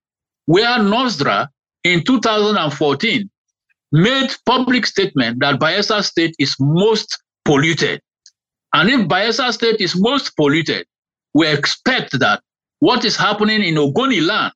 where 0.45 0.77
NOSDRA 0.79 1.47
in 1.85 2.03
2014 2.03 3.29
made 3.93 4.31
public 4.45 4.85
statement 4.85 5.39
that 5.39 5.61
Bayelsa 5.61 6.03
State 6.03 6.35
is 6.39 6.53
most 6.59 7.23
polluted. 7.45 8.01
And 8.73 8.89
if 8.89 9.07
Bayelsa 9.07 9.53
State 9.53 9.79
is 9.79 9.95
most 9.95 10.35
polluted, 10.35 10.85
we 11.33 11.47
expect 11.47 12.19
that 12.19 12.41
what 12.79 13.05
is 13.05 13.15
happening 13.15 13.63
in 13.63 13.75
Ogoni 13.75 14.21
land, 14.21 14.51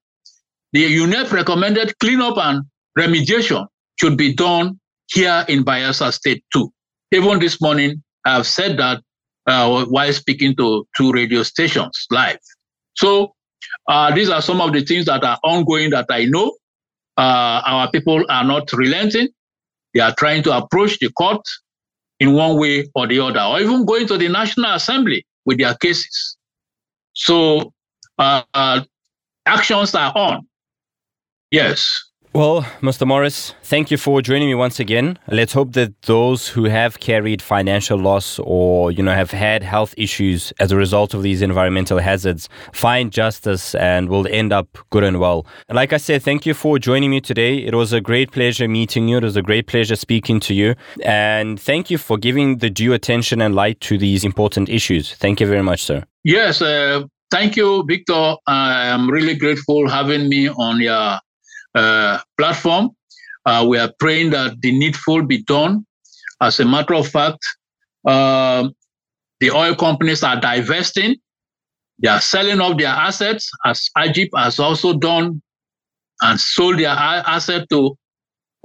the 0.74 0.84
UNEP 0.98 1.32
recommended 1.32 1.98
cleanup 2.00 2.38
and 2.40 2.66
remediation 3.00 3.66
should 4.02 4.18
be 4.18 4.34
done 4.34 4.78
here 5.08 5.46
in 5.48 5.64
Bayelsa 5.64 6.12
State 6.12 6.44
too. 6.54 6.72
Even 7.12 7.40
this 7.40 7.62
morning, 7.62 8.04
I 8.26 8.36
have 8.36 8.48
said 8.48 8.78
that 8.78 9.02
uh, 9.48 9.86
while 9.86 10.14
speaking 10.14 10.56
to 10.58 10.86
two 10.96 11.12
radio 11.12 11.44
stations 11.44 12.06
live. 12.12 12.40
So 12.96 13.34
uh, 13.88 14.14
these 14.14 14.30
are 14.30 14.42
some 14.42 14.62
of 14.62 14.74
the 14.74 14.84
things 14.84 15.06
that 15.06 15.24
are 15.24 15.40
ongoing 15.44 15.90
that 15.92 16.06
I 16.10 16.26
know. 16.26 16.56
Uh, 17.18 17.62
our 17.66 17.90
people 17.90 18.24
are 18.30 18.44
not 18.44 18.72
relenting. 18.74 19.30
They 19.94 20.02
are 20.02 20.14
trying 20.18 20.44
to 20.44 20.56
approach 20.56 21.00
the 21.00 21.10
court 21.12 21.42
in 22.20 22.34
one 22.34 22.60
way 22.60 22.90
or 22.96 23.08
the 23.08 23.20
other, 23.20 23.40
or 23.40 23.60
even 23.60 23.86
going 23.86 24.08
to 24.08 24.18
the 24.18 24.28
National 24.28 24.74
Assembly 24.74 25.26
with 25.46 25.60
their 25.60 25.76
cases. 25.76 26.38
So 27.14 27.74
uh, 28.20 28.44
uh, 28.54 28.82
actions 29.46 29.96
are 29.96 30.12
on. 30.16 30.48
Yes. 31.52 31.88
Well, 32.34 32.62
Mr. 32.82 33.08
Morris, 33.08 33.56
thank 33.64 33.90
you 33.90 33.98
for 33.98 34.22
joining 34.22 34.50
me 34.50 34.54
once 34.54 34.80
again. 34.80 35.18
Let's 35.28 35.54
hope 35.54 35.74
that 35.74 36.00
those 36.04 36.48
who 36.48 36.66
have 36.66 37.00
carried 37.00 37.42
financial 37.42 37.98
loss 37.98 38.38
or, 38.44 38.92
you 38.92 39.02
know, 39.02 39.14
have 39.14 39.32
had 39.32 39.64
health 39.64 39.96
issues 39.98 40.54
as 40.60 40.72
a 40.72 40.76
result 40.76 41.16
of 41.16 41.24
these 41.24 41.42
environmental 41.42 41.98
hazards 41.98 42.48
find 42.74 43.12
justice 43.12 43.74
and 43.76 44.10
will 44.10 44.28
end 44.28 44.54
up 44.54 44.78
good 44.92 45.04
and 45.04 45.20
well. 45.20 45.48
And 45.68 45.76
like 45.76 45.94
I 45.94 45.98
said, 45.98 46.22
thank 46.22 46.46
you 46.46 46.54
for 46.54 46.78
joining 46.78 47.10
me 47.10 47.22
today. 47.22 47.58
It 47.58 47.74
was 47.74 47.92
a 47.92 48.02
great 48.02 48.32
pleasure 48.32 48.68
meeting 48.68 49.08
you. 49.08 49.18
It 49.18 49.24
was 49.24 49.36
a 49.36 49.42
great 49.42 49.66
pleasure 49.66 49.96
speaking 49.96 50.40
to 50.42 50.54
you. 50.54 50.76
And 51.04 51.60
thank 51.60 51.90
you 51.90 51.98
for 51.98 52.18
giving 52.18 52.60
the 52.60 52.70
due 52.70 52.94
attention 52.94 53.42
and 53.42 53.56
light 53.56 53.80
to 53.82 53.98
these 53.98 54.24
important 54.24 54.70
issues. 54.70 55.16
Thank 55.16 55.40
you 55.40 55.48
very 55.48 55.64
much, 55.64 55.82
sir. 55.84 56.04
Yes, 56.24 56.62
uh, 56.62 57.04
thank 57.32 57.56
you, 57.56 57.84
Victor. 57.88 58.36
I 58.46 58.88
am 58.88 59.10
really 59.10 59.36
grateful 59.36 59.90
having 59.90 60.30
me 60.30 60.50
on 60.50 60.82
your 60.82 61.20
platform. 62.38 62.90
Uh, 63.46 63.66
we 63.68 63.78
are 63.78 63.92
praying 64.00 64.32
that 64.32 64.60
the 64.62 64.78
needful 64.78 65.24
be 65.24 65.44
done. 65.44 65.86
As 66.42 66.60
a 66.60 66.66
matter 66.66 66.94
of 66.94 67.08
fact, 67.08 67.40
uh, 68.06 68.68
the 69.40 69.52
oil 69.52 69.76
companies 69.76 70.24
are 70.24 70.40
divesting. 70.40 71.16
They 72.00 72.10
are 72.10 72.22
selling 72.22 72.60
off 72.60 72.78
their 72.78 72.90
assets, 72.90 73.50
as 73.66 73.90
Agip 73.98 74.30
has 74.36 74.60
also 74.60 74.94
done 74.94 75.42
and 76.22 76.40
sold 76.40 76.80
their 76.80 76.90
asset 76.90 77.68
to 77.70 77.98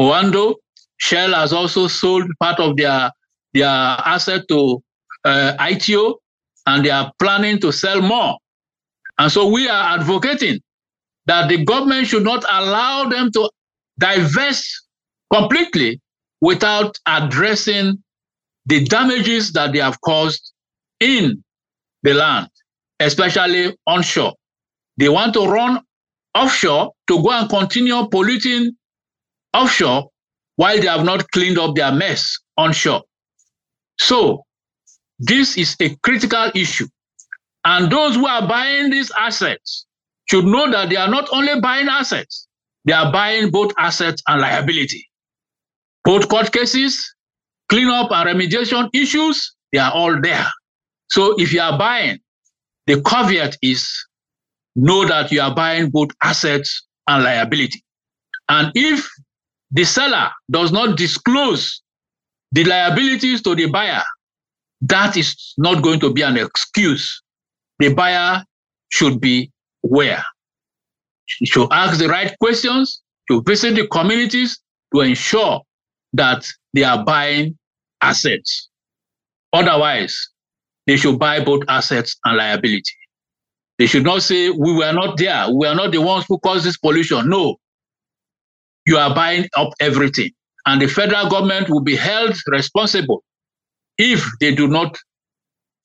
Oando. 0.00 0.56
Shell 0.98 1.32
has 1.34 1.52
also 1.52 1.88
sold 1.88 2.24
part 2.40 2.60
of 2.60 2.76
their, 2.76 3.10
their 3.54 3.68
asset 3.68 4.42
to 4.48 4.82
uh, 5.24 5.54
ITO, 5.60 6.16
and 6.66 6.84
they 6.84 6.90
are 6.90 7.12
planning 7.18 7.58
to 7.60 7.72
sell 7.72 8.00
more. 8.00 8.36
And 9.18 9.30
so 9.30 9.48
we 9.48 9.68
are 9.68 9.98
advocating 9.98 10.60
that 11.26 11.48
the 11.48 11.64
government 11.64 12.06
should 12.06 12.24
not 12.24 12.44
allow 12.50 13.08
them 13.08 13.30
to 13.32 13.50
divest 13.98 14.64
completely 15.32 16.00
without 16.40 16.96
addressing 17.06 18.02
the 18.66 18.84
damages 18.84 19.52
that 19.52 19.72
they 19.72 19.78
have 19.78 20.00
caused 20.00 20.52
in 21.00 21.42
the 22.02 22.14
land, 22.14 22.48
especially 23.00 23.76
onshore. 23.86 24.34
They 24.96 25.08
want 25.08 25.34
to 25.34 25.46
run 25.46 25.80
offshore 26.34 26.92
to 27.08 27.22
go 27.22 27.30
and 27.30 27.48
continue 27.48 28.06
polluting 28.08 28.72
offshore 29.54 30.08
while 30.56 30.78
they 30.80 30.86
have 30.86 31.04
not 31.04 31.30
cleaned 31.30 31.58
up 31.58 31.74
their 31.74 31.92
mess 31.92 32.38
onshore. 32.56 33.02
So, 33.98 34.44
this 35.18 35.56
is 35.56 35.76
a 35.80 35.94
critical 35.96 36.50
issue. 36.54 36.88
And 37.64 37.90
those 37.90 38.16
who 38.16 38.26
are 38.26 38.46
buying 38.46 38.90
these 38.90 39.12
assets 39.18 39.86
should 40.26 40.44
know 40.44 40.70
that 40.70 40.88
they 40.88 40.96
are 40.96 41.08
not 41.08 41.28
only 41.32 41.60
buying 41.60 41.88
assets, 41.88 42.46
they 42.84 42.92
are 42.92 43.12
buying 43.12 43.50
both 43.50 43.72
assets 43.78 44.22
and 44.28 44.40
liability. 44.40 45.08
Both 46.04 46.28
court 46.28 46.52
cases, 46.52 47.14
cleanup 47.68 48.10
and 48.10 48.28
remediation 48.28 48.88
issues, 48.92 49.54
they 49.72 49.78
are 49.78 49.92
all 49.92 50.20
there. 50.20 50.46
So 51.10 51.34
if 51.38 51.52
you 51.52 51.60
are 51.60 51.78
buying, 51.78 52.18
the 52.86 53.00
caveat 53.02 53.56
is 53.62 53.88
know 54.74 55.06
that 55.06 55.30
you 55.30 55.40
are 55.40 55.54
buying 55.54 55.90
both 55.90 56.10
assets 56.22 56.86
and 57.06 57.22
liability. 57.22 57.84
And 58.48 58.72
if 58.74 59.08
the 59.70 59.84
seller 59.84 60.30
does 60.50 60.72
not 60.72 60.96
disclose 60.96 61.82
the 62.50 62.64
liabilities 62.64 63.42
to 63.42 63.54
the 63.54 63.66
buyer, 63.70 64.02
that 64.82 65.16
is 65.16 65.54
not 65.58 65.82
going 65.82 66.00
to 66.00 66.12
be 66.12 66.22
an 66.22 66.36
excuse. 66.36 67.22
The 67.78 67.94
buyer 67.94 68.44
should 68.90 69.20
be 69.20 69.51
where. 69.82 70.22
To 71.52 71.68
ask 71.70 71.98
the 71.98 72.08
right 72.08 72.34
questions, 72.40 73.02
to 73.30 73.42
visit 73.42 73.74
the 73.74 73.86
communities 73.88 74.58
to 74.94 75.00
ensure 75.00 75.60
that 76.12 76.46
they 76.74 76.84
are 76.84 77.04
buying 77.04 77.56
assets. 78.02 78.68
Otherwise, 79.52 80.16
they 80.86 80.96
should 80.96 81.18
buy 81.18 81.42
both 81.42 81.62
assets 81.68 82.16
and 82.24 82.36
liability. 82.36 82.92
They 83.78 83.86
should 83.86 84.04
not 84.04 84.22
say, 84.22 84.50
we 84.50 84.72
were 84.72 84.92
not 84.92 85.16
there. 85.18 85.46
We 85.50 85.66
are 85.66 85.74
not 85.74 85.92
the 85.92 86.00
ones 86.00 86.24
who 86.28 86.38
caused 86.38 86.64
this 86.64 86.76
pollution. 86.76 87.28
No. 87.28 87.56
You 88.86 88.98
are 88.98 89.14
buying 89.14 89.48
up 89.56 89.72
everything. 89.80 90.30
And 90.66 90.80
the 90.80 90.86
federal 90.86 91.28
government 91.28 91.70
will 91.70 91.80
be 91.80 91.96
held 91.96 92.36
responsible 92.46 93.24
if 93.98 94.24
they 94.40 94.54
do 94.54 94.68
not 94.68 94.96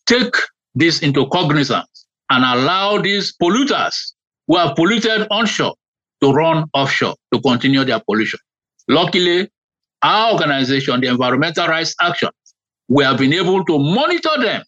take 0.05 0.33
this 0.75 1.01
into 1.01 1.27
cognizance 1.27 1.96
and 2.29 2.43
allow 2.43 2.97
these 2.97 3.33
polluters 3.41 4.13
who 4.47 4.57
have 4.57 4.75
polluted 4.75 5.27
onshore 5.31 5.75
to 6.21 6.31
run 6.31 6.65
offshore 6.73 7.15
to 7.33 7.41
continue 7.41 7.83
their 7.83 7.99
pollution. 7.99 8.39
Luckily, 8.87 9.49
our 10.01 10.33
organization, 10.33 11.01
the 11.01 11.07
Environmental 11.07 11.67
Rights 11.67 11.95
Action, 12.01 12.29
we 12.87 13.03
have 13.03 13.17
been 13.17 13.33
able 13.33 13.63
to 13.65 13.77
monitor 13.77 14.41
them 14.41 14.63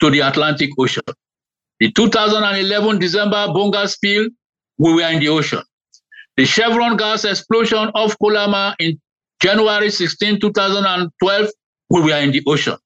to 0.00 0.10
the 0.10 0.20
Atlantic 0.20 0.70
Ocean. 0.78 1.02
The 1.80 1.92
2011 1.92 2.98
December 2.98 3.48
Bonga 3.52 3.86
spill, 3.88 4.28
we 4.78 4.94
were 4.94 5.10
in 5.10 5.20
the 5.20 5.28
ocean. 5.28 5.62
The 6.36 6.46
Chevron 6.46 6.96
gas 6.96 7.24
explosion 7.24 7.90
off 7.94 8.16
Koluama 8.18 8.74
in 8.78 8.98
January 9.42 9.90
16, 9.90 10.40
2012, 10.40 11.50
we 11.90 12.00
were 12.00 12.18
in 12.18 12.30
the 12.30 12.42
ocean. 12.46 12.76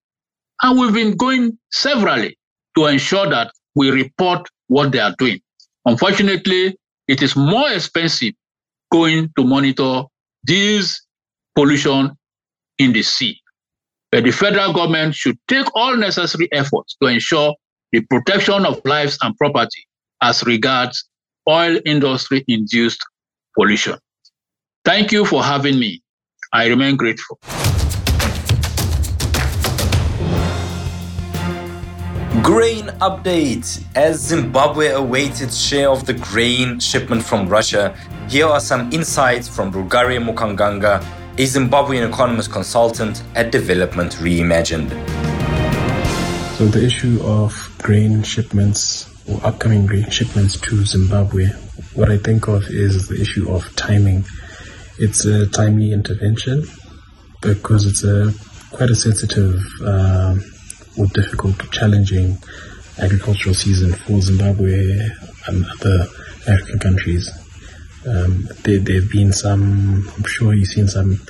And 0.62 0.78
we've 0.78 0.92
been 0.92 1.16
going 1.16 1.56
severally 1.70 2.36
to 2.76 2.86
ensure 2.86 3.28
that 3.30 3.52
we 3.74 3.90
report 3.90 4.48
what 4.68 4.92
they 4.92 4.98
are 5.00 5.14
doing. 5.18 5.40
Unfortunately, 5.84 6.76
it 7.08 7.22
is 7.22 7.36
more 7.36 7.70
expensive 7.70 8.34
going 8.92 9.30
to 9.36 9.44
monitor 9.44 10.02
this 10.44 11.04
pollution 11.54 12.10
in 12.78 12.92
the 12.92 13.02
sea. 13.02 13.36
But 14.10 14.24
the 14.24 14.32
federal 14.32 14.72
government 14.72 15.14
should 15.14 15.38
take 15.48 15.66
all 15.74 15.96
necessary 15.96 16.48
efforts 16.52 16.96
to 17.00 17.08
ensure 17.08 17.54
the 17.92 18.00
protection 18.10 18.66
of 18.66 18.80
lives 18.84 19.18
and 19.22 19.36
property 19.36 19.86
as 20.22 20.42
regards 20.44 21.08
oil 21.48 21.78
industry 21.84 22.44
induced 22.48 23.00
pollution. 23.56 23.98
Thank 24.84 25.12
you 25.12 25.24
for 25.24 25.42
having 25.42 25.78
me. 25.78 26.02
I 26.52 26.66
remain 26.66 26.96
grateful. 26.96 27.38
Grain 32.42 32.86
update. 33.00 33.84
As 33.94 34.18
Zimbabwe 34.18 34.88
awaits 34.92 35.42
its 35.42 35.58
share 35.58 35.90
of 35.90 36.06
the 36.06 36.14
grain 36.14 36.80
shipment 36.80 37.22
from 37.22 37.46
Russia, 37.46 37.94
here 38.28 38.46
are 38.46 38.60
some 38.60 38.90
insights 38.92 39.46
from 39.46 39.70
Bulgaria 39.70 40.18
Mukanganga, 40.20 41.04
a 41.34 41.44
Zimbabwean 41.44 42.08
economist 42.08 42.50
consultant 42.50 43.22
at 43.34 43.52
Development 43.52 44.12
Reimagined. 44.12 44.90
So, 46.56 46.66
the 46.66 46.82
issue 46.82 47.20
of 47.22 47.52
grain 47.82 48.22
shipments 48.22 49.06
or 49.28 49.38
upcoming 49.46 49.84
grain 49.84 50.08
shipments 50.08 50.58
to 50.62 50.84
Zimbabwe, 50.86 51.46
what 51.94 52.10
I 52.10 52.16
think 52.16 52.48
of 52.48 52.64
is 52.68 53.08
the 53.08 53.20
issue 53.20 53.50
of 53.50 53.76
timing. 53.76 54.24
It's 54.98 55.26
a 55.26 55.46
timely 55.46 55.92
intervention 55.92 56.64
because 57.42 57.84
it's 57.86 58.02
a 58.02 58.32
quite 58.70 58.88
a 58.88 58.94
sensitive. 58.94 59.62
Uh, 59.84 60.36
or 60.98 61.06
difficult, 61.06 61.70
challenging 61.72 62.38
agricultural 62.98 63.54
season 63.54 63.92
for 63.92 64.20
Zimbabwe 64.20 64.98
and 65.46 65.64
other 65.64 66.06
African 66.46 66.78
countries. 66.78 67.30
Um, 68.06 68.48
there, 68.62 68.78
have 68.78 69.10
been 69.10 69.32
some, 69.32 70.08
I'm 70.16 70.24
sure 70.24 70.54
you've 70.54 70.68
seen 70.68 70.88
some 70.88 71.20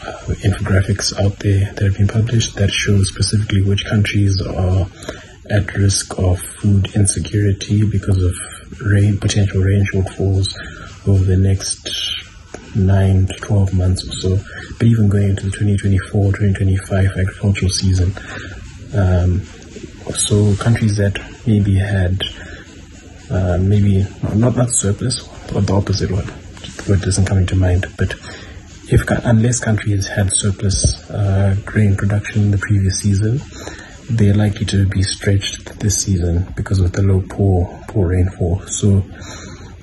uh, 0.00 0.12
infographics 0.44 1.18
out 1.20 1.38
there 1.40 1.72
that 1.72 1.82
have 1.82 1.96
been 1.96 2.08
published 2.08 2.54
that 2.56 2.70
show 2.70 3.02
specifically 3.02 3.62
which 3.62 3.84
countries 3.84 4.40
are 4.42 4.86
at 5.50 5.74
risk 5.74 6.18
of 6.18 6.40
food 6.40 6.94
insecurity 6.94 7.84
because 7.84 8.22
of 8.22 8.34
rain, 8.80 9.18
potential 9.18 9.60
rain 9.60 9.84
shortfalls 9.92 10.54
over 11.06 11.24
the 11.24 11.36
next 11.36 11.88
nine 12.76 13.26
to 13.26 13.34
12 13.34 13.74
months 13.74 14.06
or 14.06 14.12
so. 14.12 14.44
But 14.78 14.86
even 14.86 15.08
going 15.08 15.30
into 15.30 15.44
the 15.44 15.50
2024 15.50 16.32
2025 16.32 17.06
agricultural 17.06 17.70
season, 17.70 18.12
um, 18.94 19.42
so 20.14 20.54
countries 20.56 20.96
that 20.96 21.18
maybe 21.46 21.76
had 21.76 22.22
uh, 23.30 23.58
maybe 23.60 24.06
not 24.34 24.54
that 24.54 24.70
surplus, 24.70 25.28
or 25.54 25.60
the 25.60 25.74
opposite 25.74 26.10
one. 26.10 26.26
Word 26.88 27.02
doesn't 27.02 27.26
come 27.26 27.38
into 27.38 27.56
mind, 27.56 27.86
but 27.98 28.14
if 28.90 29.08
unless 29.24 29.60
countries 29.60 30.06
had 30.06 30.32
surplus 30.32 31.10
uh, 31.10 31.54
grain 31.66 31.94
production 31.96 32.42
in 32.44 32.50
the 32.50 32.58
previous 32.58 33.00
season, 33.00 33.40
they're 34.08 34.34
likely 34.34 34.64
to 34.66 34.86
be 34.88 35.02
stretched 35.02 35.78
this 35.80 36.04
season 36.04 36.46
because 36.56 36.80
of 36.80 36.92
the 36.92 37.02
low 37.02 37.22
poor 37.28 37.84
poor 37.88 38.08
rainfall. 38.08 38.62
So 38.66 39.04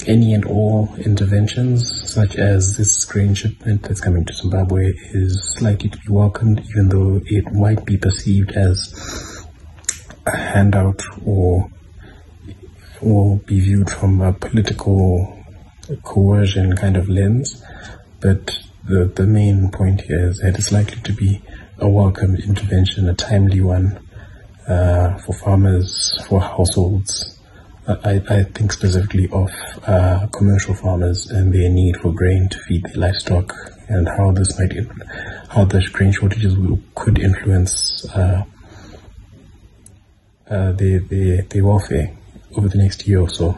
any 0.08 0.34
and 0.34 0.46
all 0.46 0.94
interventions, 0.98 2.12
such 2.12 2.36
as 2.36 2.78
this 2.78 3.06
grain 3.06 3.34
shipment 3.34 3.84
that's 3.84 4.02
coming 4.02 4.26
to 4.26 4.34
Zimbabwe, 4.34 4.94
is 5.12 5.58
likely 5.62 5.90
to 5.90 5.98
be 5.98 6.10
welcomed, 6.10 6.62
even 6.70 6.90
though 6.90 7.22
it 7.26 7.52
might 7.54 7.86
be 7.86 7.98
perceived 7.98 8.52
as 8.52 9.46
a 10.26 10.36
handout 10.36 11.02
or 11.26 11.70
or 13.02 13.38
be 13.40 13.60
viewed 13.60 13.90
from 13.90 14.22
a 14.22 14.34
political 14.34 15.44
coercion 16.04 16.76
kind 16.76 16.98
of 16.98 17.10
lens. 17.10 17.64
But 18.20 18.58
the, 18.88 19.12
the 19.16 19.26
main 19.26 19.70
point 19.70 20.02
here 20.02 20.30
is 20.30 20.40
that 20.40 20.56
it's 20.58 20.72
likely 20.72 21.02
to 21.02 21.14
be 21.14 21.42
a 21.78 21.90
welcome 21.90 22.36
intervention, 22.36 23.10
a 23.10 23.14
timely 23.14 23.62
one 23.62 24.00
uh, 24.68 25.18
for 25.20 25.34
farmers, 25.34 26.20
for 26.28 26.42
households. 26.42 27.35
I, 27.88 28.22
I 28.28 28.44
think 28.44 28.72
specifically 28.72 29.30
of 29.32 29.52
uh, 29.86 30.28
commercial 30.28 30.74
farmers 30.74 31.30
and 31.30 31.54
their 31.54 31.70
need 31.70 31.98
for 31.98 32.12
grain 32.12 32.50
to 32.50 32.58
feed 32.60 32.84
their 32.86 32.98
livestock 32.98 33.54
and 33.88 34.08
how 34.08 34.32
this 34.32 34.58
might, 34.58 34.74
how 35.50 35.66
the 35.66 35.88
grain 35.94 36.12
shortages 36.12 36.58
will, 36.58 36.80
could 36.96 37.20
influence 37.20 38.06
uh, 38.10 38.44
uh, 40.50 40.72
their, 40.72 41.00
their, 41.00 41.44
their 41.44 41.64
welfare 41.64 42.12
over 42.58 42.68
the 42.68 42.78
next 42.78 43.08
year 43.08 43.22
or 43.22 43.30
so. 43.30 43.56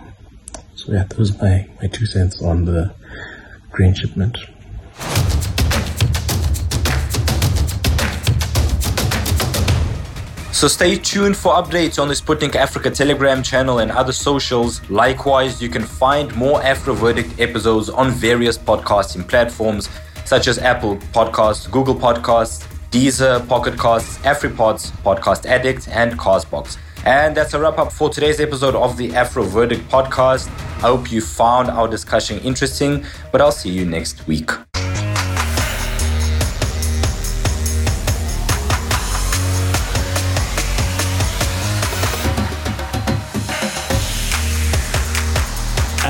So 0.75 0.91
yeah, 0.91 1.05
those 1.05 1.33
are 1.35 1.43
my, 1.43 1.69
my 1.81 1.87
two 1.87 2.05
cents 2.05 2.41
on 2.41 2.65
the 2.65 2.93
grain 3.71 3.93
shipment. 3.93 4.37
So 10.57 10.67
stay 10.67 10.97
tuned 10.97 11.37
for 11.37 11.53
updates 11.53 12.01
on 12.01 12.07
the 12.07 12.15
Sputnik 12.15 12.55
Africa 12.55 12.89
Telegram 12.89 13.43
channel 13.43 13.77
and 13.77 13.91
other 13.91 14.11
socials. 14.11 14.81
Likewise, 14.89 15.61
you 15.61 15.69
can 15.69 15.83
find 15.83 16.35
more 16.35 16.63
Afro 16.63 16.95
Verdict 16.95 17.39
episodes 17.39 17.91
on 17.91 18.09
various 18.09 18.57
podcasting 18.57 19.27
platforms 19.27 19.87
such 20.25 20.47
as 20.47 20.57
Apple 20.57 20.97
Podcasts, 21.13 21.69
Google 21.69 21.93
Podcasts, 21.93 22.65
Deezer, 22.89 23.47
Pocket 23.47 23.77
Casts, 23.79 24.17
AfriPods, 24.25 24.89
Podcast 25.03 25.45
Addict, 25.45 25.89
and 25.89 26.17
Castbox. 26.17 26.79
And 27.05 27.37
that's 27.37 27.53
a 27.53 27.59
wrap 27.59 27.77
up 27.77 27.91
for 27.91 28.09
today's 28.09 28.39
episode 28.39 28.73
of 28.73 28.97
the 28.97 29.13
Afro 29.15 29.43
Verdict 29.43 29.87
podcast. 29.91 30.47
I 30.77 30.87
hope 30.87 31.11
you 31.11 31.21
found 31.21 31.69
our 31.69 31.87
discussion 31.87 32.39
interesting, 32.39 33.05
but 33.31 33.41
I'll 33.41 33.51
see 33.51 33.69
you 33.69 33.85
next 33.85 34.25
week. 34.25 34.49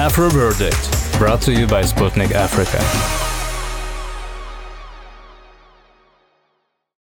Afro 0.08 0.30
Verdict, 0.30 1.20
brought 1.20 1.42
to 1.42 1.52
you 1.52 1.68
by 1.68 1.82
Sputnik 1.82 2.32
Africa. 2.32 3.27